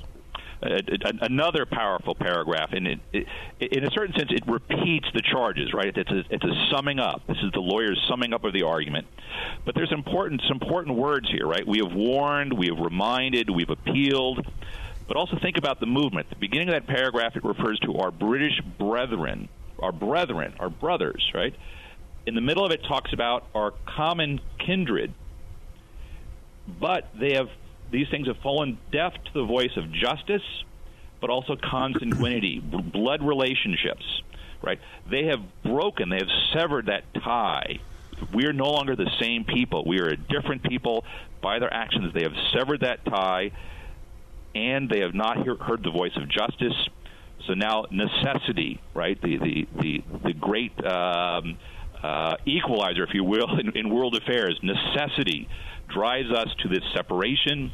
Another 0.62 1.66
powerful 1.66 2.16
paragraph, 2.16 2.74
and 2.74 2.86
it, 2.86 3.00
it, 3.14 3.28
in 3.62 3.86
a 3.86 3.92
certain 3.92 4.14
sense, 4.18 4.30
it 4.30 4.44
repeats 4.46 5.08
the 5.14 5.22
charges. 5.22 5.74
Right? 5.74 5.96
It's 5.96 6.12
a, 6.12 6.24
it's 6.30 6.44
a 6.44 6.68
summing 6.70 7.00
up. 7.00 7.22
This 7.28 7.38
is 7.38 7.52
the 7.54 7.62
lawyer's 7.62 7.98
summing 8.10 8.34
up 8.34 8.44
of 8.44 8.52
the 8.52 8.64
argument. 8.64 9.08
But 9.64 9.76
there's 9.76 9.94
important 9.94 10.42
some 10.50 10.60
important 10.62 10.98
words 10.98 11.30
here. 11.30 11.48
Right? 11.48 11.66
We 11.66 11.80
have 11.80 11.94
warned, 11.96 12.52
we 12.52 12.68
have 12.68 12.80
reminded, 12.80 13.50
we've 13.50 13.70
appealed. 13.70 14.46
But 15.10 15.18
also 15.18 15.40
think 15.42 15.58
about 15.58 15.80
the 15.80 15.88
movement. 15.88 16.28
At 16.28 16.36
the 16.36 16.40
beginning 16.40 16.70
of 16.70 16.76
that 16.76 16.86
paragraph, 16.86 17.36
it 17.36 17.44
refers 17.44 17.80
to 17.80 17.98
our 17.98 18.12
British 18.12 18.62
brethren, 18.78 19.50
our 19.80 19.92
brethren, 19.92 20.54
our 20.60 20.70
brothers. 20.70 21.32
Right? 21.34 21.56
In 22.28 22.36
the 22.36 22.42
middle 22.42 22.64
of 22.64 22.72
it, 22.72 22.84
talks 22.88 23.12
about 23.12 23.48
our 23.56 23.74
common 23.98 24.40
kindred. 24.60 25.12
But 26.80 27.10
they 27.20 27.34
have 27.34 27.50
these 27.90 28.08
things 28.12 28.28
have 28.28 28.38
fallen 28.44 28.78
deaf 28.92 29.14
to 29.14 29.34
the 29.34 29.46
voice 29.46 29.76
of 29.78 29.92
justice, 29.92 30.44
but 31.20 31.32
also 31.32 31.56
consanguinity, 31.56 32.62
blood 32.94 33.24
relationships. 33.24 34.06
Right? 34.62 34.80
They 35.10 35.26
have 35.26 35.40
broken. 35.64 36.10
They 36.10 36.18
have 36.18 36.30
severed 36.54 36.86
that 36.86 37.04
tie. 37.16 37.80
We 38.32 38.46
are 38.46 38.54
no 38.54 38.70
longer 38.70 38.96
the 38.96 39.10
same 39.20 39.44
people. 39.44 39.86
We 39.88 40.02
are 40.02 40.10
a 40.10 40.18
different 40.18 40.62
people. 40.62 41.04
By 41.42 41.58
their 41.58 41.74
actions, 41.74 42.14
they 42.14 42.24
have 42.24 42.36
severed 42.54 42.82
that 42.82 43.06
tie, 43.06 43.52
and 44.56 44.90
they 44.90 45.00
have 45.02 45.14
not 45.14 45.44
hear, 45.44 45.56
heard 45.56 45.84
the 45.84 45.92
voice 45.92 46.16
of 46.16 46.30
justice. 46.30 46.76
So 47.48 47.54
now, 47.54 47.86
necessity, 47.92 48.82
right? 48.94 49.20
The 49.22 49.38
the 49.38 49.68
the 49.82 50.04
the 50.26 50.34
great 50.34 50.74
um, 50.86 51.58
uh, 52.04 52.36
equalizer, 52.46 53.04
if 53.04 53.14
you 53.14 53.24
will, 53.24 53.60
in, 53.60 53.78
in 53.78 53.94
world 53.94 54.16
affairs, 54.16 54.60
necessity 54.62 55.48
drives 55.94 56.32
us 56.32 56.48
to 56.64 56.70
this 56.70 56.84
separation. 56.96 57.72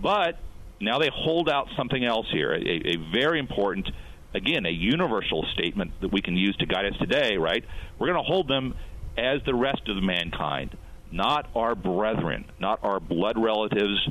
But 0.00 0.38
now 0.80 0.98
they 0.98 1.10
hold 1.12 1.48
out 1.48 1.68
something 1.76 2.04
else 2.04 2.26
here, 2.32 2.52
a, 2.52 2.58
a 2.58 2.96
very 3.12 3.38
important, 3.38 3.88
again, 4.34 4.64
a 4.66 4.70
universal 4.70 5.44
statement 5.52 5.92
that 6.00 6.12
we 6.12 6.22
can 6.22 6.36
use 6.36 6.56
to 6.58 6.66
guide 6.66 6.86
us 6.86 6.98
today, 6.98 7.36
right? 7.36 7.64
We're 7.98 8.06
going 8.06 8.22
to 8.22 8.26
hold 8.26 8.48
them 8.48 8.74
as 9.18 9.40
the 9.44 9.54
rest 9.54 9.88
of 9.88 10.02
mankind, 10.02 10.76
not 11.12 11.50
our 11.54 11.74
brethren, 11.74 12.46
not 12.58 12.80
our 12.82 13.00
blood 13.00 13.36
relatives. 13.36 14.08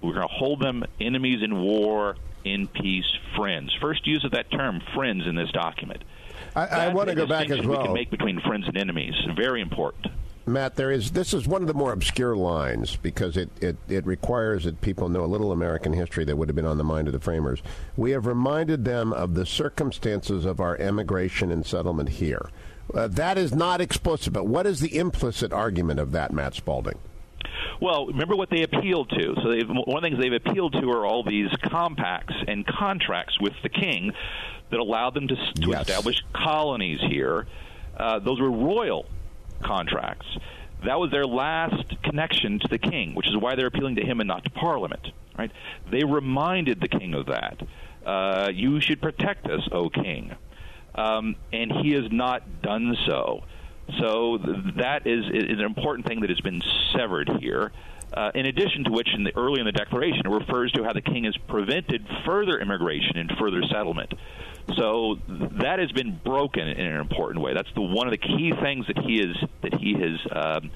We're 0.00 0.14
going 0.14 0.28
to 0.28 0.34
hold 0.34 0.60
them 0.60 0.84
enemies 1.00 1.42
in 1.42 1.60
war, 1.60 2.16
in 2.44 2.68
peace, 2.68 3.10
friends. 3.36 3.74
First 3.80 4.06
use 4.06 4.24
of 4.24 4.32
that 4.32 4.50
term, 4.50 4.80
friends, 4.94 5.26
in 5.26 5.34
this 5.34 5.50
document. 5.50 6.02
I, 6.54 6.66
I 6.66 6.88
want 6.88 7.08
to 7.08 7.14
go 7.14 7.26
back 7.26 7.50
as 7.50 7.66
well. 7.66 7.80
We 7.80 7.84
can 7.86 7.94
make 7.94 8.10
between 8.10 8.40
friends 8.40 8.66
and 8.66 8.76
enemies. 8.76 9.14
Very 9.36 9.60
important. 9.60 10.06
Matt, 10.48 10.76
there 10.76 10.92
is 10.92 11.10
this 11.10 11.34
is 11.34 11.48
one 11.48 11.62
of 11.62 11.66
the 11.66 11.74
more 11.74 11.92
obscure 11.92 12.36
lines 12.36 12.94
because 12.94 13.36
it, 13.36 13.50
it, 13.60 13.76
it 13.88 14.06
requires 14.06 14.62
that 14.62 14.80
people 14.80 15.08
know 15.08 15.24
a 15.24 15.26
little 15.26 15.50
American 15.50 15.92
history 15.92 16.24
that 16.24 16.36
would 16.36 16.48
have 16.48 16.54
been 16.54 16.64
on 16.64 16.78
the 16.78 16.84
mind 16.84 17.08
of 17.08 17.12
the 17.12 17.18
framers. 17.20 17.62
We 17.96 18.12
have 18.12 18.26
reminded 18.26 18.84
them 18.84 19.12
of 19.12 19.34
the 19.34 19.44
circumstances 19.44 20.44
of 20.44 20.60
our 20.60 20.76
emigration 20.76 21.50
and 21.50 21.66
settlement 21.66 22.10
here. 22.10 22.48
Uh, 22.94 23.08
that 23.08 23.36
is 23.36 23.52
not 23.52 23.80
explicit, 23.80 24.32
but 24.32 24.46
what 24.46 24.66
is 24.66 24.78
the 24.78 24.96
implicit 24.96 25.52
argument 25.52 25.98
of 25.98 26.12
that, 26.12 26.32
Matt 26.32 26.54
Spalding? 26.54 26.98
Well, 27.80 28.06
remember 28.06 28.36
what 28.36 28.50
they 28.50 28.62
appealed 28.62 29.10
to. 29.10 29.34
So 29.42 29.50
they 29.50 29.62
one 29.62 29.78
of 29.78 30.02
the 30.02 30.08
things 30.08 30.18
they've 30.18 30.32
appealed 30.32 30.72
to 30.74 30.90
are 30.90 31.06
all 31.06 31.22
these 31.22 31.50
compacts 31.62 32.34
and 32.46 32.66
contracts 32.66 33.40
with 33.40 33.54
the 33.62 33.68
king 33.68 34.12
that 34.70 34.80
allowed 34.80 35.14
them 35.14 35.28
to, 35.28 35.36
to 35.36 35.70
yes. 35.70 35.82
establish 35.82 36.22
colonies 36.32 37.00
here. 37.00 37.46
Uh, 37.96 38.18
those 38.18 38.40
were 38.40 38.50
royal 38.50 39.06
contracts. 39.62 40.26
That 40.84 40.98
was 40.98 41.10
their 41.10 41.26
last 41.26 42.02
connection 42.02 42.58
to 42.60 42.68
the 42.68 42.78
king, 42.78 43.14
which 43.14 43.28
is 43.28 43.36
why 43.36 43.54
they're 43.54 43.68
appealing 43.68 43.96
to 43.96 44.04
him 44.04 44.20
and 44.20 44.28
not 44.28 44.44
to 44.44 44.50
Parliament. 44.50 45.08
Right? 45.38 45.50
They 45.90 46.04
reminded 46.04 46.80
the 46.80 46.88
king 46.88 47.14
of 47.14 47.26
that. 47.26 47.62
Uh, 48.04 48.50
you 48.52 48.80
should 48.80 49.00
protect 49.02 49.46
us, 49.46 49.68
O 49.72 49.88
king. 49.88 50.34
Um, 50.94 51.36
and 51.52 51.70
he 51.70 51.92
has 51.92 52.10
not 52.10 52.62
done 52.62 52.96
so. 53.06 53.44
So 53.98 54.38
that 54.76 55.06
is, 55.06 55.24
is, 55.26 55.58
an 55.58 55.64
important 55.64 56.06
thing 56.06 56.20
that 56.20 56.30
has 56.30 56.40
been 56.40 56.60
severed 56.96 57.30
here. 57.40 57.72
Uh, 58.12 58.30
in 58.34 58.46
addition 58.46 58.84
to 58.84 58.90
which, 58.90 59.08
in 59.14 59.24
the 59.24 59.36
early 59.36 59.60
in 59.60 59.66
the 59.66 59.72
Declaration, 59.72 60.22
it 60.24 60.28
refers 60.28 60.72
to 60.72 60.84
how 60.84 60.92
the 60.92 61.00
king 61.00 61.24
has 61.24 61.36
prevented 61.48 62.06
further 62.24 62.58
immigration 62.58 63.16
and 63.16 63.32
further 63.38 63.62
settlement. 63.70 64.12
So 64.76 65.18
that 65.28 65.78
has 65.78 65.92
been 65.92 66.20
broken 66.24 66.66
in 66.66 66.86
an 66.86 67.00
important 67.00 67.42
way. 67.42 67.54
That's 67.54 67.72
the 67.74 67.82
one 67.82 68.06
of 68.06 68.12
the 68.12 68.18
key 68.18 68.52
things 68.60 68.86
that 68.88 68.98
he 68.98 69.20
is 69.20 69.36
that 69.62 69.74
he 69.74 69.94
has 69.94 70.18
um, 70.32 70.70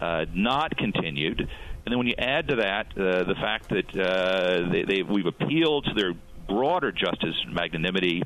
uh, 0.00 0.24
not 0.34 0.76
continued. 0.76 1.40
And 1.40 1.92
then 1.92 1.98
when 1.98 2.06
you 2.06 2.14
add 2.18 2.48
to 2.48 2.56
that 2.56 2.86
uh, 2.98 3.24
the 3.24 3.34
fact 3.34 3.68
that 3.68 3.96
uh, 3.96 4.70
they, 4.70 4.82
they, 4.82 5.02
we've 5.02 5.26
appealed 5.26 5.84
to 5.84 5.94
their 5.94 6.14
broader 6.48 6.92
justice 6.92 7.36
magnanimity, 7.48 8.22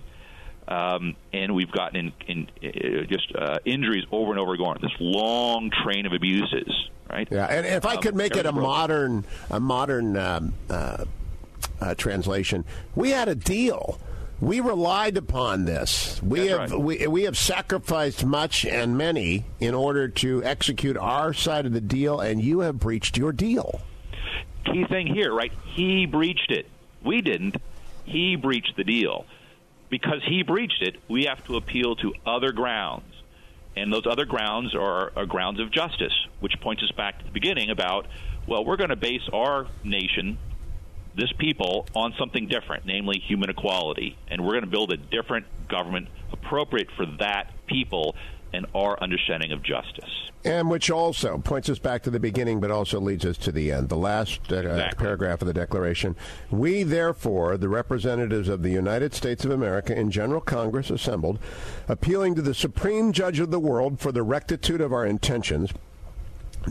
um, 0.70 1.16
and 1.32 1.54
we've 1.54 1.70
gotten 1.70 2.12
in, 2.26 2.48
in 2.62 3.02
uh, 3.02 3.04
just 3.06 3.34
uh, 3.34 3.58
injuries 3.64 4.04
over 4.10 4.30
and 4.30 4.40
over 4.40 4.54
again. 4.54 4.76
This 4.80 4.92
long 5.00 5.70
train 5.82 6.06
of 6.06 6.12
abuses, 6.12 6.88
right? 7.10 7.28
Yeah, 7.30 7.46
and 7.46 7.66
if 7.66 7.84
I 7.84 7.96
could 7.96 8.12
um, 8.12 8.18
make 8.18 8.36
it 8.36 8.46
a 8.46 8.52
broken. 8.52 8.62
modern, 8.62 9.24
a 9.50 9.60
modern 9.60 10.16
um, 10.16 10.54
uh, 10.68 11.04
uh, 11.80 11.94
translation, 11.96 12.64
we 12.94 13.10
had 13.10 13.28
a 13.28 13.34
deal 13.34 14.00
we 14.40 14.60
relied 14.60 15.16
upon 15.16 15.66
this. 15.66 16.22
We 16.22 16.48
That's 16.48 16.50
have 16.50 16.70
right. 16.72 16.80
we, 16.80 17.06
we 17.06 17.22
have 17.24 17.36
sacrificed 17.36 18.24
much 18.24 18.64
and 18.64 18.96
many 18.96 19.44
in 19.58 19.74
order 19.74 20.08
to 20.08 20.42
execute 20.42 20.96
our 20.96 21.34
side 21.34 21.66
of 21.66 21.72
the 21.72 21.80
deal, 21.80 22.20
and 22.20 22.40
you 22.40 22.60
have 22.60 22.78
breached 22.78 23.18
your 23.18 23.32
deal. 23.32 23.82
Key 24.64 24.86
thing 24.88 25.06
here, 25.06 25.32
right? 25.32 25.52
He 25.74 26.06
breached 26.06 26.50
it. 26.50 26.66
We 27.04 27.20
didn't. 27.20 27.56
He 28.04 28.36
breached 28.36 28.76
the 28.76 28.84
deal. 28.84 29.26
Because 29.90 30.22
he 30.26 30.42
breached 30.42 30.82
it, 30.82 30.96
we 31.08 31.24
have 31.24 31.44
to 31.46 31.56
appeal 31.56 31.96
to 31.96 32.14
other 32.24 32.52
grounds. 32.52 33.12
And 33.76 33.92
those 33.92 34.06
other 34.06 34.24
grounds 34.24 34.74
are, 34.74 35.12
are 35.16 35.26
grounds 35.26 35.60
of 35.60 35.70
justice, 35.70 36.14
which 36.40 36.60
points 36.60 36.82
us 36.82 36.92
back 36.92 37.18
to 37.18 37.24
the 37.24 37.30
beginning 37.30 37.70
about, 37.70 38.06
well, 38.46 38.64
we're 38.64 38.76
going 38.76 38.90
to 38.90 38.96
base 38.96 39.28
our 39.32 39.66
nation 39.84 40.38
this 41.16 41.32
people 41.38 41.86
on 41.94 42.14
something 42.18 42.46
different, 42.46 42.86
namely 42.86 43.18
human 43.18 43.50
equality. 43.50 44.16
And 44.28 44.42
we're 44.42 44.52
going 44.52 44.64
to 44.64 44.70
build 44.70 44.92
a 44.92 44.96
different 44.96 45.46
government 45.68 46.08
appropriate 46.32 46.88
for 46.96 47.06
that 47.18 47.52
people 47.66 48.14
and 48.52 48.66
our 48.74 49.00
understanding 49.02 49.52
of 49.52 49.62
justice. 49.62 50.30
And 50.44 50.70
which 50.70 50.90
also 50.90 51.38
points 51.38 51.68
us 51.68 51.78
back 51.78 52.02
to 52.04 52.10
the 52.10 52.20
beginning, 52.20 52.60
but 52.60 52.70
also 52.70 52.98
leads 52.98 53.26
us 53.26 53.36
to 53.38 53.52
the 53.52 53.70
end. 53.70 53.90
The 53.90 53.96
last 53.96 54.40
uh, 54.50 54.56
exactly. 54.56 55.04
paragraph 55.04 55.42
of 55.42 55.46
the 55.46 55.54
Declaration. 55.54 56.16
We, 56.50 56.82
therefore, 56.82 57.58
the 57.58 57.68
representatives 57.68 58.48
of 58.48 58.62
the 58.62 58.70
United 58.70 59.12
States 59.12 59.44
of 59.44 59.50
America 59.50 59.94
in 59.94 60.10
General 60.10 60.40
Congress 60.40 60.88
assembled, 60.88 61.38
appealing 61.88 62.36
to 62.36 62.42
the 62.42 62.54
Supreme 62.54 63.12
Judge 63.12 63.38
of 63.38 63.50
the 63.50 63.60
world 63.60 64.00
for 64.00 64.12
the 64.12 64.22
rectitude 64.22 64.80
of 64.80 64.92
our 64.92 65.04
intentions 65.04 65.72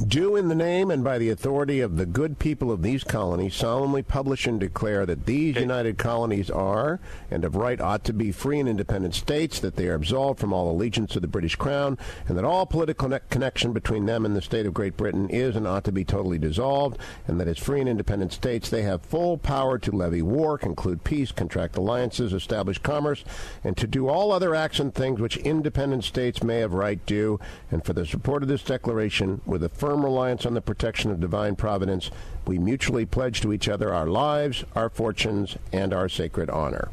do 0.08 0.36
in 0.36 0.48
the 0.48 0.56
name 0.56 0.92
and 0.92 1.04
by 1.04 1.18
the 1.18 1.30
authority 1.30 1.80
of 1.80 1.98
the 1.98 2.06
good 2.06 2.38
people 2.40 2.72
of 2.72 2.82
these 2.82 3.04
colonies 3.04 3.56
solemnly 3.56 4.02
publish 4.04 4.46
and 4.46 4.60
declare 4.60 5.06
that 5.06 5.26
these 5.26 5.56
united 5.56 5.98
colonies 5.98 6.50
are 6.50 7.00
and 7.32 7.44
of 7.44 7.56
right 7.56 7.82
ought 7.82 8.04
to 8.04 8.14
be 8.14 8.32
free 8.32 8.60
and 8.60 8.70
independent 8.70 9.16
states 9.16 9.60
that 9.60 9.76
they 9.76 9.88
are 9.88 9.96
absolved 9.96 10.40
from 10.40 10.54
all 10.54 10.72
allegiance 10.72 11.12
to 11.12 11.20
the 11.20 11.28
british 11.28 11.56
crown 11.56 11.98
and 12.28 12.38
that 12.38 12.46
all 12.46 12.66
political 12.66 13.10
ne- 13.10 13.20
connection 13.30 13.74
between 13.74 14.06
them 14.06 14.26
and 14.26 14.36
the 14.36 14.42
state 14.42 14.66
of 14.66 14.74
great 14.74 14.96
britain 14.96 15.30
is 15.30 15.56
and 15.56 15.68
ought 15.68 15.84
to 15.84 15.92
be 15.92 16.06
totally 16.06 16.38
dissolved 16.38 16.98
and 17.28 17.40
that 17.40 17.48
as 17.48 17.58
free 17.58 17.80
and 17.80 17.90
independent 17.90 18.32
states 18.32 18.70
they 18.70 18.84
have 18.84 19.02
full 19.02 19.38
power 19.38 19.80
to 19.80 19.92
levy 19.92 20.22
war 20.22 20.58
conclude 20.58 21.04
peace 21.04 21.32
contract 21.32 21.76
alliances 21.76 22.32
establish 22.32 22.78
commerce 22.78 23.24
and 23.64 23.76
to 23.78 23.88
do 23.88 24.08
all 24.08 24.32
other 24.32 24.54
acts 24.54 24.80
and 24.80 24.94
things 24.94 25.20
which 25.20 25.38
independent 25.38 26.04
states 26.04 26.44
may 26.44 26.62
of 26.62 26.74
right 26.74 27.06
do. 27.06 27.40
And 27.72 27.84
for 27.84 27.94
the 27.94 28.06
support 28.06 28.44
of 28.44 28.50
this 28.50 28.64
declaration 28.64 29.42
with 29.46 29.64
a 29.64 29.70
firm 29.80 30.04
reliance 30.04 30.46
on 30.46 30.54
the 30.54 30.62
protection 30.62 31.10
of 31.10 31.20
divine 31.20 31.56
providence, 31.56 32.12
we 32.46 32.60
mutually 32.60 33.06
pledge 33.06 33.42
to 33.42 33.54
each 33.54 33.70
other 33.70 33.94
our 33.94 34.08
lives, 34.08 34.66
our 34.76 34.90
fortunes, 34.90 35.58
and 35.72 35.94
our 35.94 36.10
sacred 36.10 36.50
honor. 36.50 36.90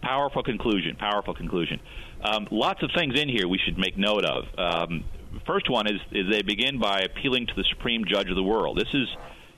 Powerful 0.00 0.42
conclusion. 0.42 0.96
Powerful 0.96 1.34
conclusion. 1.34 1.80
Um, 2.22 2.46
lots 2.50 2.82
of 2.82 2.90
things 2.94 3.18
in 3.18 3.28
here 3.28 3.48
we 3.48 3.58
should 3.58 3.78
make 3.78 3.98
note 3.98 4.24
of. 4.24 4.44
Um, 4.56 5.04
first 5.46 5.68
one 5.68 5.86
is, 5.88 6.00
is 6.12 6.26
they 6.30 6.42
begin 6.42 6.78
by 6.78 7.00
appealing 7.00 7.46
to 7.48 7.54
the 7.56 7.64
supreme 7.64 8.04
judge 8.04 8.28
of 8.28 8.36
the 8.36 8.42
world. 8.42 8.78
This 8.78 8.92
is 8.94 9.08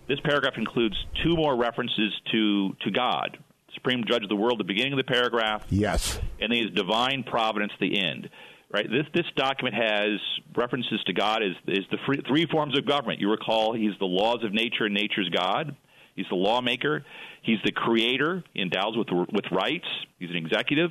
this 0.06 0.20
paragraph 0.20 0.54
includes 0.58 0.96
two 1.22 1.34
more 1.34 1.56
references 1.56 2.12
to 2.32 2.74
to 2.84 2.90
God, 2.90 3.38
supreme 3.74 4.04
judge 4.06 4.22
of 4.22 4.28
the 4.28 4.36
world, 4.36 4.60
the 4.60 4.64
beginning 4.64 4.92
of 4.92 4.98
the 4.98 5.04
paragraph. 5.04 5.64
Yes, 5.70 6.18
and 6.40 6.52
then 6.52 6.62
his 6.62 6.70
divine 6.72 7.24
providence, 7.24 7.72
the 7.80 7.98
end 7.98 8.28
right? 8.74 8.90
This 8.90 9.06
this 9.14 9.26
document 9.36 9.76
has 9.76 10.20
references 10.56 11.00
to 11.06 11.12
God 11.12 11.42
as 11.42 11.52
is 11.68 11.84
the 11.92 11.98
free, 12.04 12.20
three 12.26 12.46
forms 12.50 12.76
of 12.76 12.84
government. 12.86 13.20
You 13.20 13.30
recall 13.30 13.72
he's 13.72 13.92
the 14.00 14.06
laws 14.06 14.42
of 14.42 14.52
nature 14.52 14.84
and 14.84 14.94
nature's 14.94 15.28
God. 15.28 15.76
He's 16.16 16.26
the 16.28 16.34
lawmaker. 16.34 17.04
He's 17.42 17.58
the 17.64 17.70
creator. 17.70 18.42
He 18.52 18.62
endows 18.62 18.96
with 18.96 19.08
with 19.32 19.44
rights. 19.52 19.86
He's 20.18 20.30
an 20.30 20.36
executive, 20.36 20.90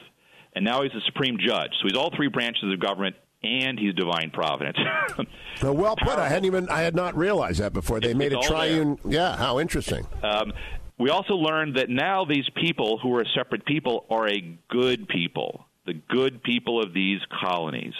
and 0.55 0.63
now 0.63 0.83
he's 0.83 0.93
the 0.93 1.01
supreme 1.05 1.37
judge. 1.45 1.71
So 1.81 1.87
he's 1.89 1.97
all 1.97 2.09
three 2.15 2.29
branches 2.29 2.71
of 2.71 2.79
government, 2.79 3.17
and 3.43 3.77
he's 3.77 3.93
divine 3.95 4.31
providence. 4.31 4.77
well 5.61 5.97
put. 5.97 6.17
I 6.17 6.29
hadn't 6.29 6.45
even 6.45 6.69
I 6.69 6.81
had 6.81 6.95
not 6.95 7.17
realized 7.17 7.59
that 7.59 7.73
before. 7.73 7.99
They 7.99 8.11
it's, 8.11 8.17
made 8.17 8.31
it's 8.31 8.45
a 8.45 8.49
triune. 8.49 8.97
Yeah, 9.05 9.35
how 9.35 9.59
interesting. 9.59 10.07
Um, 10.23 10.53
we 10.97 11.09
also 11.09 11.33
learned 11.33 11.75
that 11.75 11.89
now 11.89 12.23
these 12.23 12.47
people 12.55 12.97
who 13.01 13.13
are 13.17 13.25
separate 13.35 13.65
people 13.65 14.05
are 14.09 14.29
a 14.29 14.57
good 14.69 15.07
people, 15.09 15.65
the 15.85 15.93
good 15.93 16.43
people 16.43 16.81
of 16.81 16.93
these 16.93 17.19
colonies. 17.41 17.93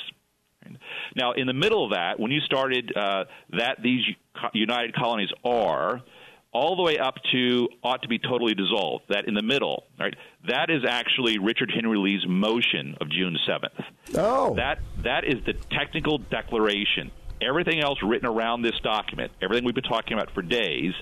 Now, 1.15 1.34
in 1.34 1.48
the 1.48 1.54
middle 1.54 1.86
of 1.86 1.91
that, 1.91 2.19
when 2.19 2.32
you 2.32 2.39
started 2.41 2.96
uh, 2.96 3.26
that 3.52 3.78
these 3.84 4.02
united 4.54 4.96
colonies 4.96 5.30
are, 5.43 6.02
all 6.54 6.76
the 6.76 6.84
way 6.84 6.98
up 6.98 7.15
to 7.32 7.67
ought 7.84 8.02
to 8.04 8.08
be 8.08 8.19
totally 8.19 8.54
dissolved, 8.54 9.06
that 9.10 9.28
in 9.28 9.34
the 9.34 9.41
middle, 9.41 9.86
right, 10.00 10.15
that 10.48 10.69
is 10.69 10.84
actually 10.88 11.39
Richard 11.39 11.72
Henry 11.74 11.98
Lee's 11.98 12.26
motion 12.28 12.96
of 13.02 13.10
June 13.10 13.38
7th. 13.48 13.84
Oh. 14.15 14.56
That, 14.56 14.80
that 15.04 15.26
is 15.26 15.43
the 15.46 15.54
technical 15.72 16.19
declaration. 16.19 17.12
Everything 17.41 17.82
else 17.82 17.98
written 18.04 18.28
around 18.28 18.62
this 18.62 18.80
document, 18.84 19.32
everything 19.41 19.65
we've 19.65 19.76
been 19.76 19.84
talking 19.84 20.13
about 20.13 20.34
for 20.34 20.41
days, 20.41 20.93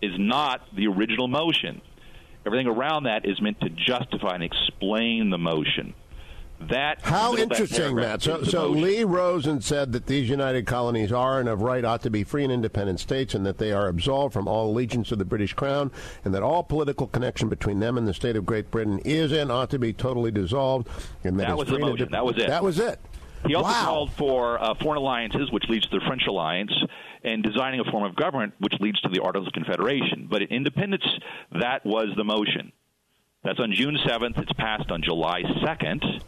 is 0.00 0.12
not 0.18 0.62
the 0.74 0.88
original 0.88 1.28
motion. 1.28 1.80
Everything 2.44 2.66
around 2.66 3.04
that 3.04 3.24
is 3.24 3.40
meant 3.40 3.60
to 3.60 3.68
justify 3.70 4.34
and 4.34 4.42
explain 4.42 5.30
the 5.30 5.38
motion. 5.38 5.94
That 6.68 7.00
how 7.02 7.36
interesting, 7.36 7.96
Matt. 7.96 8.22
So, 8.22 8.44
so 8.44 8.68
Lee 8.68 9.02
Rosen 9.02 9.60
said 9.60 9.92
that 9.92 10.06
these 10.06 10.28
united 10.28 10.66
colonies 10.66 11.10
are 11.10 11.40
and 11.40 11.48
of 11.48 11.62
right 11.62 11.84
ought 11.84 12.02
to 12.02 12.10
be 12.10 12.22
free 12.22 12.44
and 12.44 12.52
independent 12.52 13.00
states, 13.00 13.34
and 13.34 13.44
that 13.46 13.58
they 13.58 13.72
are 13.72 13.88
absolved 13.88 14.32
from 14.32 14.46
all 14.46 14.70
allegiance 14.70 15.08
to 15.08 15.16
the 15.16 15.24
British 15.24 15.54
Crown, 15.54 15.90
and 16.24 16.32
that 16.34 16.42
all 16.42 16.62
political 16.62 17.06
connection 17.08 17.48
between 17.48 17.80
them 17.80 17.98
and 17.98 18.06
the 18.06 18.14
state 18.14 18.36
of 18.36 18.46
Great 18.46 18.70
Britain 18.70 19.00
is 19.04 19.32
and 19.32 19.50
ought 19.50 19.70
to 19.70 19.78
be 19.78 19.92
totally 19.92 20.30
dissolved. 20.30 20.88
And 21.24 21.38
that, 21.40 21.48
that 21.48 21.56
was 21.56 21.68
the 21.68 21.78
motion. 21.78 22.08
that 22.12 22.24
was 22.24 22.38
it. 22.38 22.46
That 22.46 22.62
was 22.62 22.78
it. 22.78 23.00
He 23.46 23.56
also 23.56 23.70
wow. 23.70 23.84
called 23.84 24.12
for 24.12 24.62
uh, 24.62 24.74
foreign 24.74 24.98
alliances, 24.98 25.50
which 25.50 25.64
leads 25.68 25.88
to 25.88 25.98
the 25.98 26.04
French 26.06 26.22
alliance, 26.28 26.72
and 27.24 27.42
designing 27.42 27.80
a 27.80 27.90
form 27.90 28.04
of 28.04 28.16
government, 28.16 28.54
which 28.58 28.74
leads 28.80 29.00
to 29.00 29.08
the 29.08 29.22
Articles 29.22 29.48
of 29.48 29.52
Confederation. 29.52 30.28
But 30.30 30.42
in 30.42 30.48
independence, 30.48 31.04
that 31.52 31.84
was 31.84 32.08
the 32.16 32.24
motion. 32.24 32.72
That's 33.44 33.58
on 33.58 33.72
June 33.72 33.98
7th. 34.06 34.38
It's 34.38 34.52
passed 34.52 34.90
on 34.90 35.02
July 35.02 35.42
2nd 35.42 36.22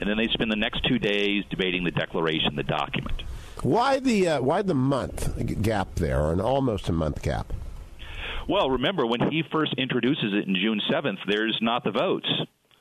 and 0.00 0.08
then 0.08 0.16
they 0.16 0.30
spend 0.32 0.50
the 0.50 0.56
next 0.56 0.84
two 0.84 0.98
days 0.98 1.44
debating 1.50 1.84
the 1.84 1.90
declaration, 1.90 2.56
the 2.56 2.62
document. 2.62 3.22
Why 3.62 4.00
the 4.00 4.28
uh, 4.28 4.42
why 4.42 4.62
the 4.62 4.74
month 4.74 5.62
gap 5.62 5.94
there, 5.94 6.20
or 6.20 6.32
an 6.32 6.40
almost 6.40 6.88
a 6.88 6.92
month 6.92 7.22
gap? 7.22 7.52
Well, 8.48 8.70
remember 8.70 9.06
when 9.06 9.30
he 9.30 9.42
first 9.50 9.74
introduces 9.78 10.34
it 10.34 10.46
in 10.46 10.54
June 10.54 10.80
seventh, 10.90 11.20
there's 11.26 11.58
not 11.62 11.84
the 11.84 11.92
votes. 11.92 12.28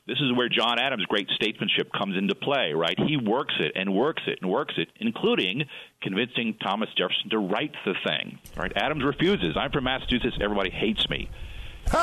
This 0.05 0.17
is 0.19 0.35
where 0.35 0.49
John 0.49 0.79
Adams' 0.79 1.05
great 1.05 1.29
statesmanship 1.29 1.89
comes 1.93 2.17
into 2.17 2.35
play, 2.35 2.73
right? 2.73 2.97
He 3.07 3.15
works 3.15 3.53
it 3.59 3.71
and 3.75 3.93
works 3.95 4.23
it 4.27 4.39
and 4.41 4.51
works 4.51 4.73
it, 4.77 4.89
including 4.97 5.63
convincing 6.01 6.55
Thomas 6.61 6.89
Jefferson 6.97 7.29
to 7.29 7.37
write 7.37 7.71
the 7.85 7.93
thing. 8.05 8.37
Right? 8.57 8.73
Adams 8.75 9.03
refuses. 9.03 9.55
I'm 9.55 9.71
from 9.71 9.85
Massachusetts. 9.85 10.37
Everybody 10.41 10.71
hates 10.71 11.09
me. 11.09 11.29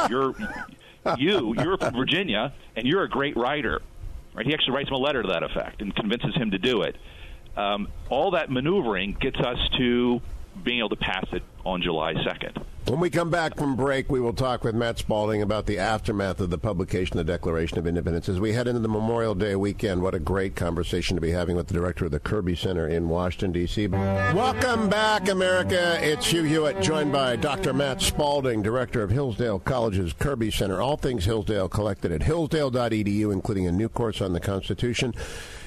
You're 0.09 0.35
you. 1.19 1.55
You're 1.59 1.77
from 1.77 1.95
Virginia, 1.95 2.55
and 2.75 2.87
you're 2.87 3.03
a 3.03 3.09
great 3.09 3.37
writer. 3.37 3.83
Right? 4.35 4.47
He 4.47 4.55
actually 4.55 4.77
writes 4.77 4.89
him 4.89 4.95
a 4.95 4.99
letter 4.99 5.23
to 5.23 5.29
that 5.29 5.43
effect 5.43 5.83
and 5.83 5.95
convinces 5.95 6.35
him 6.35 6.53
to 6.53 6.59
do 6.59 6.83
it. 6.83 6.97
Um, 7.55 7.89
all 8.09 8.31
that 8.31 8.51
maneuvering 8.51 9.19
gets 9.21 9.39
us 9.41 9.59
to 9.77 10.23
being 10.65 10.79
able 10.79 10.91
to 10.91 10.97
pass 10.97 11.27
it 11.33 11.43
on 11.65 11.83
July 11.83 12.15
2nd. 12.15 12.65
When 12.87 12.99
we 12.99 13.11
come 13.11 13.31
back 13.31 13.57
from 13.57 13.77
break, 13.77 14.11
we 14.11 14.21
will 14.21 14.33
talk 14.33 14.65
with 14.65 14.75
Matt 14.75 14.99
Spalding 14.99 15.43
about 15.43 15.67
the 15.67 15.79
aftermath 15.79 16.41
of 16.41 16.51
the 16.51 16.59
publication 16.59 17.19
of 17.19 17.27
the 17.27 17.33
Declaration 17.33 17.79
of 17.79 17.87
Independence. 17.87 18.29
As 18.29 18.41
we 18.41 18.53
head 18.53 18.67
into 18.67 18.81
the 18.81 18.89
Memorial 18.89 19.35
Day 19.35 19.55
weekend, 19.55 20.03
what 20.03 20.15
a 20.15 20.19
great 20.19 20.57
conversation 20.57 21.15
to 21.15 21.21
be 21.21 21.31
having 21.31 21.55
with 21.57 21.69
the 21.69 21.75
director 21.75 22.07
of 22.07 22.11
the 22.11 22.19
Kirby 22.19 22.57
Center 22.57 22.89
in 22.89 23.09
Washington, 23.09 23.53
D.C. 23.53 23.87
Welcome 23.89 24.89
back, 24.89 25.29
America. 25.29 25.99
It's 26.01 26.27
Hugh 26.27 26.43
Hewitt, 26.43 26.81
joined 26.81 27.13
by 27.13 27.37
Dr. 27.37 27.73
Matt 27.73 28.01
Spalding, 28.01 28.63
director 28.63 29.03
of 29.03 29.11
Hillsdale 29.11 29.61
College's 29.61 30.15
Kirby 30.15 30.51
Center. 30.51 30.81
All 30.81 30.97
things 30.97 31.27
Hillsdale 31.27 31.69
collected 31.69 32.11
at 32.11 32.25
hillsdale.edu, 32.25 33.33
including 33.33 33.67
a 33.67 33.73
new 33.73 33.91
course 33.91 34.21
on 34.21 34.33
the 34.33 34.41
Constitution. 34.41 35.15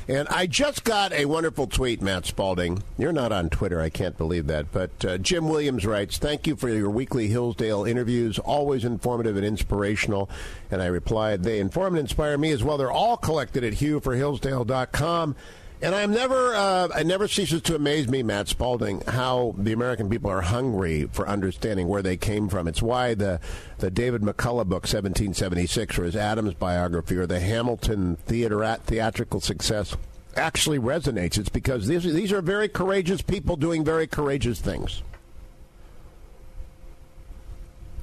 And 0.07 0.27
I 0.27 0.47
just 0.47 0.83
got 0.83 1.13
a 1.13 1.25
wonderful 1.25 1.65
tweet, 1.67 2.01
Matt 2.01 2.25
Spalding. 2.25 2.83
You're 2.97 3.13
not 3.13 3.31
on 3.31 3.49
Twitter, 3.49 3.79
I 3.79 3.89
can't 3.89 4.17
believe 4.17 4.47
that. 4.47 4.71
But 4.71 5.05
uh, 5.05 5.17
Jim 5.17 5.47
Williams 5.47 5.85
writes, 5.85 6.17
Thank 6.17 6.45
you 6.45 6.57
for 6.57 6.67
your 6.67 6.89
weekly 6.89 7.27
Hillsdale 7.27 7.85
interviews, 7.85 8.37
always 8.37 8.83
informative 8.83 9.37
and 9.37 9.45
inspirational. 9.45 10.29
And 10.69 10.81
I 10.81 10.87
replied, 10.87 11.43
They 11.43 11.59
inform 11.59 11.93
and 11.93 12.01
inspire 12.01 12.37
me 12.37 12.51
as 12.51 12.63
well. 12.63 12.77
They're 12.77 12.91
all 12.91 13.15
collected 13.15 13.63
at 13.63 13.73
hughforhillsdale.com. 13.73 15.35
And 15.83 15.93
I'm 15.93 16.11
never, 16.11 16.55
uh, 16.55 16.87
it 16.97 17.05
never 17.05 17.27
ceases 17.27 17.61
to 17.63 17.75
amaze 17.75 18.07
me, 18.07 18.23
Matt 18.23 18.47
Spalding, 18.47 19.01
how 19.01 19.53
the 19.57 19.73
American 19.73 20.09
people 20.09 20.31
are 20.31 20.39
hungry 20.39 21.09
for 21.11 21.27
understanding 21.27 21.89
where 21.89 22.01
they 22.01 22.15
came 22.15 22.47
from. 22.47 22.69
It's 22.69 22.81
why 22.81 23.15
the, 23.15 23.41
the 23.79 23.91
David 23.91 24.21
McCullough 24.21 24.65
book, 24.65 24.83
1776, 24.83 25.99
or 25.99 26.05
his 26.05 26.15
Adams 26.15 26.53
biography, 26.53 27.17
or 27.17 27.27
the 27.27 27.41
Hamilton 27.41 28.15
theater 28.15 28.77
theatrical 28.85 29.41
success 29.41 29.97
actually 30.37 30.79
resonates. 30.79 31.37
It's 31.37 31.49
because 31.49 31.85
these, 31.85 32.05
these 32.05 32.31
are 32.31 32.41
very 32.41 32.69
courageous 32.69 33.21
people 33.21 33.57
doing 33.57 33.83
very 33.83 34.07
courageous 34.07 34.61
things. 34.61 35.03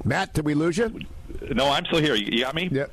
Matt, 0.04 0.34
did 0.34 0.44
we 0.44 0.52
lose 0.52 0.76
you? 0.76 1.00
No, 1.50 1.70
I'm 1.70 1.86
still 1.86 2.00
here. 2.00 2.14
You 2.14 2.44
got 2.44 2.54
me? 2.54 2.68
Yeah. 2.70 2.86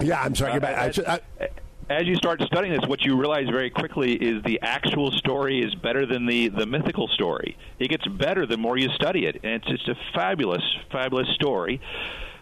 Yeah, 0.00 0.22
I'm 0.22 0.36
sorry. 0.36 0.60
Uh, 0.60 0.66
I, 0.68 0.92
I, 1.40 1.48
as 1.92 2.06
you 2.06 2.14
start 2.16 2.40
studying 2.42 2.72
this, 2.72 2.88
what 2.88 3.02
you 3.02 3.18
realize 3.18 3.48
very 3.48 3.68
quickly 3.70 4.14
is 4.14 4.42
the 4.44 4.58
actual 4.62 5.10
story 5.12 5.60
is 5.60 5.74
better 5.74 6.06
than 6.06 6.26
the, 6.26 6.48
the 6.48 6.64
mythical 6.64 7.06
story. 7.08 7.56
It 7.78 7.88
gets 7.88 8.06
better 8.06 8.46
the 8.46 8.56
more 8.56 8.78
you 8.78 8.88
study 8.94 9.26
it, 9.26 9.40
and 9.42 9.54
it's 9.54 9.68
just 9.68 9.88
a 9.88 9.94
fabulous, 10.14 10.62
fabulous 10.90 11.28
story, 11.34 11.80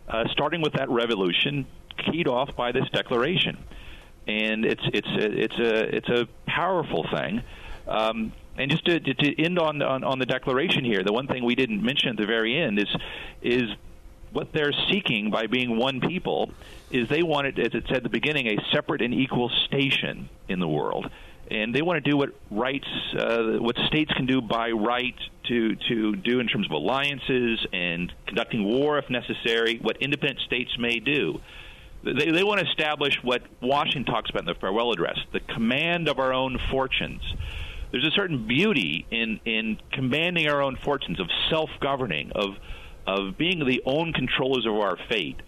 uh, 0.09 0.25
starting 0.31 0.63
with 0.63 0.75
that 0.75 0.89
revolution 0.89 1.67
keyed 1.99 2.29
off 2.29 2.55
by 2.57 2.73
this 2.73 2.89
declaration, 2.93 3.59
and 4.27 4.65
it's 4.65 4.83
it's 4.93 5.09
a, 5.09 5.43
it's 5.45 5.59
a 5.59 5.97
it's 5.97 6.09
a 6.09 6.29
powerful 6.47 7.07
thing. 7.13 7.43
Um, 7.89 8.33
and 8.57 8.71
just 8.71 8.85
to, 8.87 9.01
to 9.01 9.43
end 9.43 9.59
on, 9.59 9.83
on 9.83 10.05
on 10.05 10.19
the 10.19 10.27
declaration 10.27 10.85
here, 10.85 11.03
the 11.03 11.13
one 11.13 11.27
thing 11.27 11.45
we 11.45 11.55
didn't 11.55 11.83
mention 11.83 12.11
at 12.11 12.17
the 12.17 12.27
very 12.27 12.57
end 12.57 12.79
is 12.79 12.89
is 13.43 13.71
what 14.33 14.53
they're 14.53 14.73
seeking 14.91 15.31
by 15.31 15.47
being 15.47 15.77
one 15.77 16.01
people 16.01 16.51
is 16.91 17.09
they 17.09 17.23
wanted, 17.23 17.59
as 17.59 17.75
it 17.75 17.85
said 17.89 17.99
at 17.99 18.03
the 18.03 18.09
beginning, 18.09 18.47
a 18.47 18.57
separate 18.73 19.03
and 19.03 19.15
equal 19.15 19.51
station 19.67 20.29
in 20.49 20.61
the 20.61 20.69
world. 20.69 21.11
And 21.51 21.75
they 21.75 21.83
want 21.83 22.03
to 22.03 22.11
do 22.11 22.17
what 22.17 22.31
rights, 22.51 22.87
uh, 23.19 23.59
what 23.59 23.77
states 23.89 24.13
can 24.13 24.27
do 24.27 24.41
by 24.41 24.71
right 24.71 25.17
to 25.49 25.75
to 25.89 26.15
do 26.15 26.39
in 26.39 26.47
terms 26.47 26.67
of 26.67 26.73
alliances 26.73 27.67
and 27.73 28.13
conducting 28.27 28.63
war 28.63 28.99
if 28.99 29.11
necessary. 29.11 29.79
What 29.83 29.97
independent 29.97 30.41
states 30.41 30.79
may 30.79 31.01
do. 31.01 31.41
They, 32.05 32.31
they 32.31 32.45
want 32.45 32.61
to 32.61 32.67
establish 32.67 33.19
what 33.23 33.43
Washington 33.61 34.05
talks 34.05 34.31
about 34.31 34.43
in 34.43 34.47
the 34.47 34.55
farewell 34.55 34.93
address: 34.93 35.19
the 35.33 35.41
command 35.41 36.09
of 36.09 36.21
our 36.21 36.33
own 36.33 36.57
fortunes. 36.71 37.23
There's 37.91 38.07
a 38.07 38.13
certain 38.13 38.47
beauty 38.47 39.05
in 39.11 39.41
in 39.45 39.79
commanding 39.93 40.49
our 40.49 40.63
own 40.63 40.77
fortunes, 40.77 41.19
of 41.19 41.27
self-governing, 41.51 42.31
of 42.37 42.57
of 43.07 43.37
being 43.37 43.65
the 43.67 43.83
own 43.85 44.13
controllers 44.13 44.67
of 44.67 44.75
our 44.75 44.97
fate. 45.09 45.41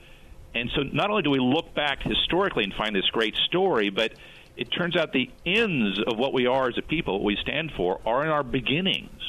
And 0.55 0.71
so 0.75 0.83
not 0.83 1.11
only 1.11 1.23
do 1.23 1.31
we 1.31 1.41
look 1.41 1.75
back 1.75 2.03
historically 2.03 2.65
and 2.65 2.75
find 2.75 2.95
this 2.95 3.09
great 3.11 3.35
story, 3.47 3.91
but 3.91 4.13
it 4.57 4.71
turns 4.71 4.97
out 4.97 5.13
the 5.13 5.31
ends 5.47 5.99
of 6.07 6.19
what 6.19 6.33
we 6.33 6.47
are 6.47 6.69
as 6.69 6.77
a 6.77 6.83
people, 6.83 7.15
what 7.15 7.25
we 7.25 7.37
stand 7.37 7.73
for, 7.77 8.01
are 8.05 8.23
in 8.23 8.29
our 8.29 8.43
beginnings. 8.43 9.21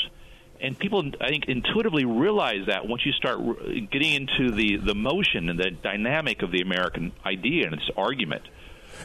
And 0.59 0.77
people, 0.77 1.03
I 1.19 1.29
think, 1.29 1.45
intuitively 1.47 2.05
realize 2.05 2.67
that 2.67 2.87
once 2.87 3.05
you 3.05 3.11
start 3.13 3.39
getting 3.91 4.13
into 4.13 4.51
the, 4.51 4.77
the 4.77 4.95
motion 4.95 5.49
and 5.49 5.59
the 5.59 5.71
dynamic 5.71 6.41
of 6.41 6.51
the 6.51 6.61
American 6.61 7.11
idea 7.25 7.65
and 7.65 7.73
its 7.73 7.89
argument. 7.97 8.43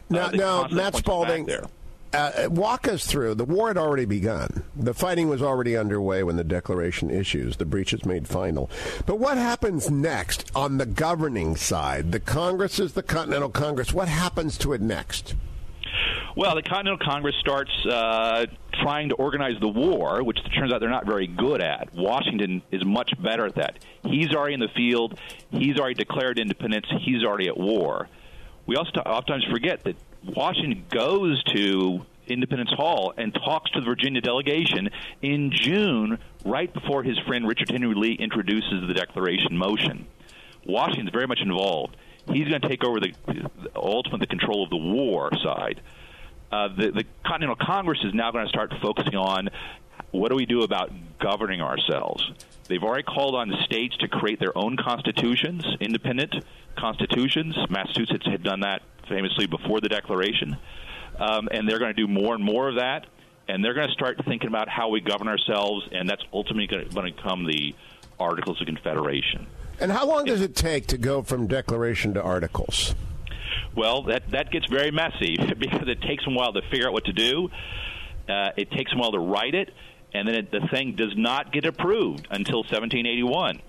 Now, 0.09 0.27
uh, 0.27 0.31
now 0.31 0.69
Matt 0.69 0.97
Spalding, 0.97 1.49
uh, 2.13 2.49
walk 2.51 2.89
us 2.89 3.07
through. 3.07 3.35
The 3.35 3.45
war 3.45 3.69
had 3.69 3.79
already 3.79 4.05
begun. 4.05 4.65
The 4.77 4.95
fighting 4.95 5.29
was 5.29 5.43
already 5.43 5.77
underway 5.77 6.23
when 6.23 6.37
the 6.37 6.45
declaration 6.45 7.11
issues. 7.11 7.57
The 7.57 7.65
breach 7.65 7.93
is 7.93 8.05
made 8.05 8.29
final. 8.29 8.71
But 9.07 9.19
what 9.19 9.37
happens 9.37 9.91
next 9.91 10.51
on 10.55 10.79
the 10.79 10.87
governing 10.87 11.57
side? 11.57 12.13
The 12.13 12.21
Congress 12.21 12.79
is 12.79 12.93
the 12.95 13.03
Continental 13.03 13.51
Congress. 13.51 13.93
What 13.93 14.09
happens 14.09 14.59
to 14.59 14.73
it 14.73 14.81
next? 14.81 15.35
Well, 16.37 16.55
the 16.55 16.63
Continental 16.63 17.05
Congress 17.05 17.35
starts 17.41 17.73
uh, 17.85 18.47
trying 18.83 19.09
to 19.09 19.17
organize 19.17 19.59
the 19.61 19.69
war, 19.69 20.23
which 20.23 20.39
turns 20.55 20.73
out 20.73 20.81
they're 20.81 20.89
not 20.89 21.07
very 21.07 21.27
good 21.27 21.61
at. 21.61 21.93
Washington 21.95 22.63
is 22.71 22.85
much 22.85 23.11
better 23.21 23.47
at 23.47 23.57
that. 23.57 23.79
He's 24.05 24.33
already 24.33 24.55
in 24.55 24.61
the 24.61 24.69
field. 24.69 25.19
He's 25.51 25.79
already 25.79 25.95
declared 25.95 26.39
independence. 26.39 26.87
He's 27.01 27.25
already 27.25 27.49
at 27.49 27.59
war. 27.59 28.09
We 28.67 28.77
also 28.77 29.01
oftentimes 29.01 29.47
forget 29.51 29.83
that 29.85 29.97
Washington 30.29 30.85
goes 30.91 31.43
to 31.55 32.05
Independence 32.27 32.71
Hall 32.71 33.15
and 33.17 33.33
talks 33.33 33.71
to 33.73 33.81
the 33.81 33.87
Virginia 33.87 34.21
delegation 34.21 34.91
in 35.23 35.51
June, 35.51 36.19
right 36.45 36.73
before 36.73 37.03
his 37.03 37.19
friend 37.27 37.49
Richard 37.49 37.71
Henry 37.71 37.95
Lee 37.95 38.13
introduces 38.13 38.87
the 38.87 38.95
declaration 38.95 39.57
motion. 39.57 40.07
Washington's 40.67 41.11
very 41.11 41.27
much 41.27 41.41
involved. 41.41 41.97
He's 42.27 42.47
going 42.47 42.61
to 42.61 42.69
take 42.69 42.85
over 42.85 43.01
the, 43.01 43.15
ultimately 43.75 44.21
the 44.21 44.27
control 44.27 44.65
of 44.65 44.71
the 44.71 44.77
war 44.77 45.31
side. 45.43 45.81
Uh, 46.53 46.69
the, 46.77 46.91
the 46.91 47.05
Continental 47.25 47.57
Congress 47.57 48.01
is 48.05 48.13
now 48.13 48.31
going 48.31 48.45
to 48.45 48.51
start 48.51 48.73
focusing 48.83 49.17
on 49.17 49.49
what 50.11 50.29
do 50.31 50.37
we 50.37 50.47
do 50.47 50.63
about 50.63 50.91
governing 51.19 51.63
ourselves. 51.63 52.31
They've 52.69 52.83
already 52.83 53.05
called 53.05 53.35
on 53.35 53.49
the 53.49 53.63
states 53.65 53.97
to 53.99 54.09
create 54.09 54.41
their 54.41 54.57
own 54.57 54.77
constitutions, 54.77 55.65
independent 55.81 56.35
constitutions. 56.77 57.57
Massachusetts 57.71 58.27
had 58.27 58.43
done 58.43 58.61
that 58.61 58.83
famously 59.09 59.47
before 59.47 59.81
the 59.81 59.89
Declaration. 59.89 60.57
Um, 61.19 61.49
and 61.51 61.69
they're 61.69 61.79
going 61.79 61.95
to 61.95 62.01
do 62.01 62.09
more 62.09 62.35
and 62.35 62.45
more 62.45 62.69
of 62.69 62.77
that. 62.77 63.07
And 63.49 63.65
they're 63.65 63.75
going 63.75 63.89
to 63.89 63.95
start 63.95 64.19
thinking 64.27 64.49
about 64.49 64.69
how 64.69 64.91
we 64.91 65.01
govern 65.01 65.27
ourselves, 65.27 65.89
and 65.91 66.09
that's 66.09 66.23
ultimately 66.33 66.67
going 66.67 66.89
to 66.89 67.03
become 67.03 67.47
the 67.47 67.75
Articles 68.21 68.61
of 68.61 68.67
Confederation. 68.67 69.47
And 69.81 69.93
how 69.93 70.07
long 70.07 70.25
does 70.25 70.41
it 70.41 70.55
take 70.55 70.87
to 70.89 70.99
go 70.99 71.23
from 71.23 71.47
declaration 71.47 72.15
to 72.15 72.23
articles? 72.23 72.95
Well, 73.75 74.03
that 74.05 74.31
that 74.31 74.51
gets 74.51 74.67
very 74.67 74.91
messy 74.91 75.37
because 75.59 75.89
it 75.89 76.03
takes 76.03 76.27
a 76.27 76.31
while 76.31 76.53
to 76.53 76.63
figure 76.63 76.89
out 76.89 76.93
what 76.93 77.05
to 77.05 77.13
do. 77.13 77.49
Uh, 78.29 78.51
it 78.57 78.71
takes 78.71 78.93
a 78.93 78.97
while 78.97 79.13
to 79.13 79.19
write 79.19 79.55
it, 79.55 79.73
and 80.13 80.27
then 80.27 80.35
it, 80.35 80.51
the 80.51 80.67
thing 80.71 80.97
does 80.97 81.17
not 81.17 81.53
get 81.53 81.65
approved 81.65 82.27
until 82.31 82.59
1781. 82.59 83.63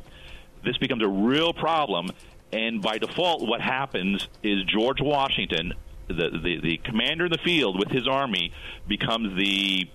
This 0.66 0.78
becomes 0.78 1.04
a 1.04 1.08
real 1.08 1.54
problem, 1.54 2.10
and 2.52 2.82
by 2.82 2.98
default, 2.98 3.48
what 3.48 3.62
happens 3.62 4.28
is 4.44 4.64
George 4.64 5.02
Washington, 5.02 5.74
the, 6.08 6.14
the, 6.14 6.60
the 6.62 6.78
commander 6.84 7.26
in 7.26 7.32
the 7.32 7.40
field 7.44 7.78
with 7.78 7.90
his 7.90 8.08
army, 8.08 8.52
becomes 8.88 9.38
the 9.38 9.90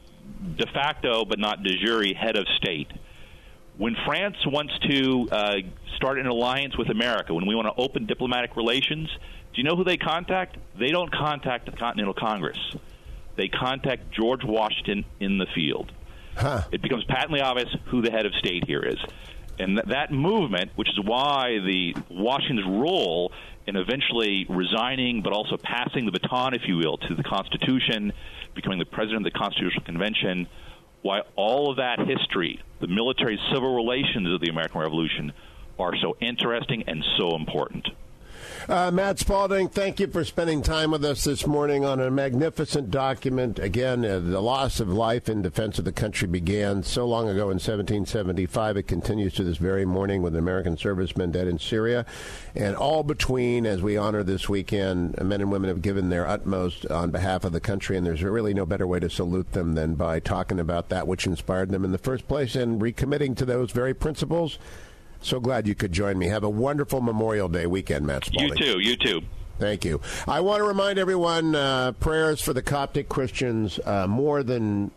de 0.57 0.67
facto 0.73 1.25
but 1.25 1.39
not 1.39 1.63
de 1.63 1.77
jure 1.79 2.15
head 2.15 2.37
of 2.37 2.47
state 2.57 2.91
when 3.77 3.97
France 4.05 4.37
wants 4.47 4.79
to 4.89 5.29
uh, 5.31 5.55
start 5.97 6.19
an 6.19 6.27
alliance 6.27 6.77
with 6.77 6.91
America, 6.91 7.35
when 7.35 7.47
we 7.47 7.55
want 7.55 7.67
to 7.67 7.83
open 7.83 8.07
diplomatic 8.07 8.57
relations, 8.57 9.09
do 9.53 9.61
you 9.61 9.65
know 9.65 9.77
who 9.77 9.85
they 9.85 9.97
contact? 9.97 10.57
They 10.79 10.91
don't 10.91 11.11
contact 11.13 11.67
the 11.67 11.73
Continental 11.73 12.15
Congress. 12.15 12.59
They 13.37 13.49
contact 13.49 14.13
George 14.13 14.45
Washington 14.45 15.05
in 15.19 15.39
the 15.39 15.47
field. 15.55 15.93
Huh. 16.37 16.63
It 16.73 16.83
becomes 16.83 17.05
patently 17.05 17.41
obvious 17.41 17.69
who 17.87 18.03
the 18.03 18.11
head 18.11 18.27
of 18.27 18.35
state 18.35 18.65
here 18.67 18.83
is. 18.83 18.99
And 19.59 19.77
th- 19.77 19.89
that 19.89 20.13
movement, 20.13 20.73
which 20.77 20.89
is 20.89 20.99
why 21.05 21.59
the 21.65 21.95
Washington's 22.09 22.67
role 22.67 23.33
in 23.67 23.77
eventually 23.77 24.47
resigning, 24.49 25.23
but 25.23 25.33
also 25.33 25.57
passing 25.57 26.05
the 26.07 26.13
baton, 26.13 26.55
if 26.55 26.63
you 26.67 26.77
will, 26.77 26.99
to 26.99 27.15
the 27.15 27.23
Constitution, 27.23 28.13
becoming 28.55 28.79
the 28.79 28.85
president 28.85 29.27
of 29.27 29.33
the 29.33 29.39
Constitutional 29.39 29.85
Convention, 29.85 30.47
why 31.03 31.21
all 31.37 31.71
of 31.71 31.77
that 31.77 31.99
history, 32.01 32.61
the 32.81 32.87
military 32.87 33.39
civil 33.53 33.75
relations 33.75 34.33
of 34.33 34.41
the 34.41 34.49
American 34.49 34.81
Revolution, 34.81 35.33
are 35.79 35.93
so 36.01 36.17
interesting 36.21 36.85
and 36.87 37.05
so 37.19 37.35
important. 37.37 37.89
Uh, 38.67 38.91
Matt 38.91 39.19
Spalding, 39.19 39.69
thank 39.69 40.01
you 40.01 40.07
for 40.07 40.25
spending 40.25 40.63
time 40.63 40.93
with 40.93 41.05
us 41.05 41.25
this 41.25 41.47
morning 41.47 41.85
on 41.85 42.01
a 42.01 42.11
magnificent 42.11 42.91
document. 42.91 43.59
Again, 43.59 44.07
uh, 44.07 44.19
the 44.19 44.41
loss 44.41 44.81
of 44.81 44.89
life 44.89 45.29
in 45.29 45.43
defense 45.43 45.79
of 45.79 45.85
the 45.85 45.93
country 45.93 46.27
began 46.27 46.83
so 46.83 47.05
long 47.05 47.29
ago 47.29 47.51
in 47.51 47.61
1775. 47.61 48.79
It 48.79 48.85
continues 48.85 49.35
to 49.35 49.45
this 49.45 49.59
very 49.59 49.85
morning 49.85 50.23
with 50.23 50.35
American 50.35 50.79
servicemen 50.79 51.31
dead 51.31 51.47
in 51.47 51.59
Syria. 51.59 52.07
And 52.55 52.75
all 52.75 53.03
between, 53.03 53.67
as 53.67 53.83
we 53.83 53.99
honor 53.99 54.23
this 54.23 54.49
weekend, 54.49 55.23
men 55.23 55.43
and 55.43 55.53
women 55.53 55.69
have 55.69 55.83
given 55.83 56.09
their 56.09 56.27
utmost 56.27 56.87
on 56.87 57.11
behalf 57.11 57.45
of 57.45 57.53
the 57.53 57.61
country. 57.61 57.99
And 57.99 58.07
there's 58.07 58.23
really 58.23 58.55
no 58.55 58.65
better 58.65 58.87
way 58.87 58.99
to 58.99 59.11
salute 59.11 59.53
them 59.53 59.75
than 59.75 59.95
by 59.95 60.21
talking 60.21 60.59
about 60.59 60.89
that 60.89 61.07
which 61.07 61.27
inspired 61.27 61.71
them 61.71 61.85
in 61.85 61.93
the 61.93 61.99
first 61.99 62.27
place 62.27 62.57
and 62.57 62.81
recommitting 62.81 63.37
to 63.37 63.45
those 63.45 63.73
very 63.73 63.93
principles 63.93 64.59
so 65.25 65.41
glad 65.41 65.67
you 65.67 65.75
could 65.75 65.93
join 65.93 66.19
me. 66.19 66.27
Have 66.27 66.45
a 66.45 66.51
wonderful 66.51 67.01
Memorial 67.01 67.49
Day 67.49 67.67
weekend, 67.67 68.07
Matt 68.07 68.27
Spalding. 68.27 68.57
You 68.59 68.73
too. 68.75 68.81
You 68.81 68.97
too. 68.97 69.23
Thank 69.59 69.85
you. 69.85 70.01
I 70.27 70.41
want 70.41 70.61
to 70.61 70.65
remind 70.65 70.99
everyone 70.99 71.55
uh, 71.55 71.93
prayers 71.93 72.41
for 72.41 72.53
the 72.53 72.63
Coptic 72.63 73.09
Christians. 73.09 73.79
Uh, 73.85 74.07
more 74.07 74.43
than 74.43 74.91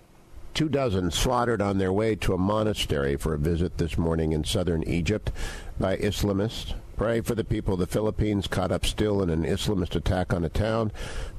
two 0.54 0.68
dozen 0.68 1.12
slaughtered 1.12 1.62
on 1.62 1.78
their 1.78 1.94
way 1.94 2.16
to 2.16 2.34
a 2.34 2.38
monastery 2.38 3.16
for 3.16 3.36
a 3.36 3.38
visit 3.38 3.78
this 3.78 3.98
morning 3.98 4.32
in 4.32 4.44
southern 4.44 4.84
Egypt 4.84 5.32
by 5.80 5.96
Islamists. 5.98 6.74
Pray 6.96 7.22
for 7.22 7.36
the 7.36 7.44
people 7.44 7.76
of 7.76 7.80
the 7.80 7.86
Philippines 7.86 8.48
caught 8.48 8.72
up 8.72 8.84
still 8.84 9.22
in 9.22 9.30
an 9.30 9.44
Islamist 9.44 9.96
attack 9.96 10.34
on 10.34 10.44
a 10.44 10.50
town. 10.50 10.92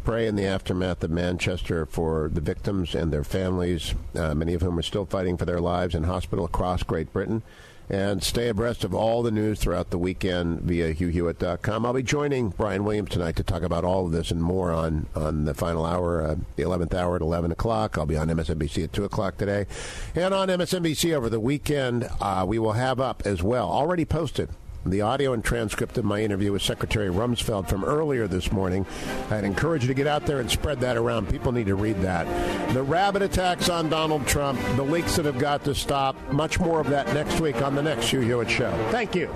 Pray 0.05 0.29
in 0.29 0.37
the 0.37 0.47
aftermath 0.47 1.03
of 1.03 1.11
Manchester 1.11 1.85
for 1.85 2.31
the 2.33 2.41
victims 2.41 2.95
and 2.95 3.13
their 3.13 3.25
families, 3.25 3.97
uh, 4.15 4.37
many 4.37 4.55
of 4.55 4.63
whom 4.63 4.79
are 4.79 4.83
still 4.83 5.05
fighting 5.05 5.37
for 5.37 5.47
their 5.47 5.61
lives 5.61 5.97
in 5.97 6.05
hospital 6.05 6.45
across 6.45 6.85
Great 6.85 7.13
Britain 7.13 7.43
and 7.91 8.23
stay 8.23 8.49
abreast 8.49 8.85
of 8.85 8.95
all 8.95 9.23
the 9.23 9.31
news 9.31 9.59
throughout 9.59 9.91
the 9.91 9.99
weekend 9.99 10.61
via 10.61 10.95
hughhewitt.com. 10.95 11.87
I'll 11.87 11.93
be 11.93 12.03
joining 12.03 12.51
Brian 12.51 12.85
Williams 12.85 13.11
tonight 13.11 13.37
to 13.37 13.43
talk 13.43 13.63
about 13.63 13.85
all 13.85 14.07
of 14.07 14.13
this 14.13 14.31
and 14.31 14.43
more 14.43 14.73
on, 14.73 15.07
on 15.15 15.45
the 15.45 15.55
final 15.55 15.87
hour, 15.87 16.23
uh, 16.23 16.37
the 16.57 16.63
11th 16.63 16.95
hour 16.95 17.17
at 17.17 17.23
11 17.23 17.51
o'clock. 17.53 17.97
I'll 17.97 18.07
be 18.07 18.17
on 18.17 18.29
MSNBC 18.29 18.85
at 18.85 18.93
2 18.93 19.05
o'clock 19.05 19.39
today. 19.39 19.67
And 20.15 20.35
on 20.35 20.49
MSNBC 20.49 21.15
over 21.15 21.31
the 21.31 21.41
weekend, 21.41 22.09
uh, 22.21 22.45
we 22.47 22.59
will 22.59 22.73
have 22.73 23.01
up 23.01 23.23
as 23.25 23.43
well, 23.43 23.71
already 23.71 24.05
posted, 24.05 24.51
the 24.87 25.01
audio 25.01 25.33
and 25.33 25.45
transcript 25.45 25.99
of 25.99 26.05
my 26.05 26.23
interview 26.23 26.53
with 26.53 26.63
Secretary 26.63 27.09
Rumsfeld 27.09 27.69
from 27.69 27.85
earlier 27.85 28.27
this 28.27 28.53
morning. 28.53 28.87
I'd 29.31 29.45
encourage 29.45 29.83
you 29.83 29.89
to 29.89 29.95
get 29.95 30.07
out 30.07 30.27
there 30.27 30.41
and 30.41 30.51
spread 30.51 30.81
that 30.81 30.97
around. 30.97 31.29
People 31.29 31.53
need 31.53 31.67
to 31.67 31.75
read 31.75 32.01
that. 32.03 32.27
The 32.75 32.83
rabbit 32.83 33.23
attacks 33.23 33.69
on 33.69 33.89
Donald 33.89 34.27
Trump, 34.27 34.61
the 34.77 34.83
leaks 34.83 35.17
that 35.17 35.25
have 35.25 35.39
got 35.39 35.65
to 35.65 35.75
stop. 35.75 36.17
Much 36.33 36.59
more 36.61 36.81
of 36.81 36.89
that 36.91 37.13
next 37.15 37.41
week 37.41 37.63
on 37.63 37.75
the 37.75 37.83
next 37.83 38.11
Hugh 38.11 38.21
Hewitt 38.21 38.51
Show. 38.51 38.71
Thank 38.91 39.15
you. 39.15 39.29